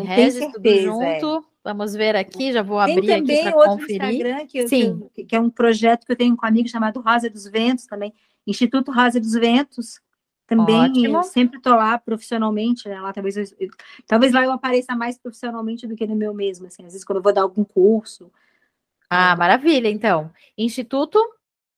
[0.00, 1.20] Tenho Regis, tudo certeza, é.
[1.64, 4.02] Vamos ver aqui, já vou Tem abrir aqui também para outro conferir.
[4.02, 5.10] Instagram, que, eu- que, Sim.
[5.16, 7.86] eu- que é um projeto que eu tenho com um amigo chamado Rosa dos Ventos
[7.86, 8.14] também,
[8.46, 10.00] Instituto Rosa dos Ventos.
[10.46, 11.18] Também Ótimo.
[11.18, 12.98] eu sempre estou lá profissionalmente, né?
[12.98, 13.68] Lá talvez eu- eu-
[14.06, 17.18] talvez lá eu apareça mais profissionalmente do que no meu mesmo, assim, às vezes quando
[17.18, 18.32] eu vou dar algum curso.
[19.10, 20.30] Ah, maravilha, então.
[20.56, 21.18] Instituto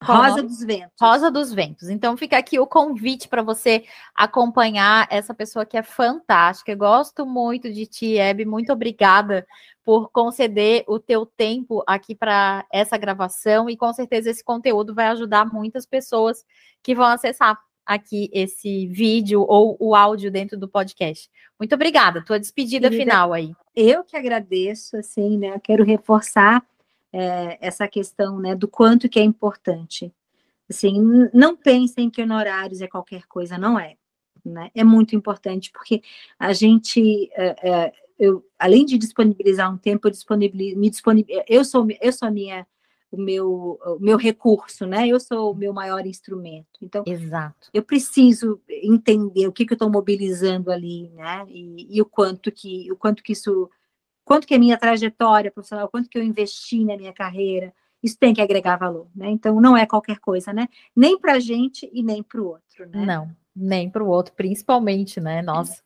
[0.02, 0.94] Rosa dos Ventos.
[1.00, 1.88] Rosa dos Ventos.
[1.90, 3.84] Então fica aqui o convite para você
[4.14, 6.72] acompanhar essa pessoa que é fantástica.
[6.72, 8.46] Eu gosto muito de ti, Hebe.
[8.46, 9.46] Muito obrigada
[9.84, 15.08] por conceder o teu tempo aqui para essa gravação e com certeza esse conteúdo vai
[15.08, 16.44] ajudar muitas pessoas
[16.82, 21.28] que vão acessar aqui esse vídeo ou o áudio dentro do podcast.
[21.58, 22.24] Muito obrigada.
[22.24, 23.52] Tua despedida Querida, final aí.
[23.74, 25.58] Eu que agradeço, assim, né?
[25.62, 26.64] Quero reforçar
[27.12, 30.12] é, essa questão, né, do quanto que é importante.
[30.68, 33.96] Assim, não pensem que honorários é qualquer coisa, não é.
[34.44, 34.70] Né?
[34.74, 36.02] É muito importante, porque
[36.38, 41.64] a gente, é, é, eu, além de disponibilizar um tempo, eu disponibilizo, me disponibilizo, eu
[41.64, 42.66] sou, eu sou a minha,
[43.10, 45.08] o meu, o meu recurso, né?
[45.08, 46.78] Eu sou o meu maior instrumento.
[46.80, 47.68] Então, Exato.
[47.74, 51.44] eu preciso entender o que, que eu estou mobilizando ali, né?
[51.48, 53.68] E, e o quanto que o quanto que isso,
[54.30, 58.32] quanto que é minha trajetória profissional, quanto que eu investi na minha carreira, isso tem
[58.32, 59.28] que agregar valor, né?
[59.28, 60.68] Então não é qualquer coisa, né?
[60.94, 63.04] Nem para a gente e nem para o outro, né?
[63.04, 65.42] Não, nem para o outro, principalmente, né?
[65.42, 65.82] Nossa.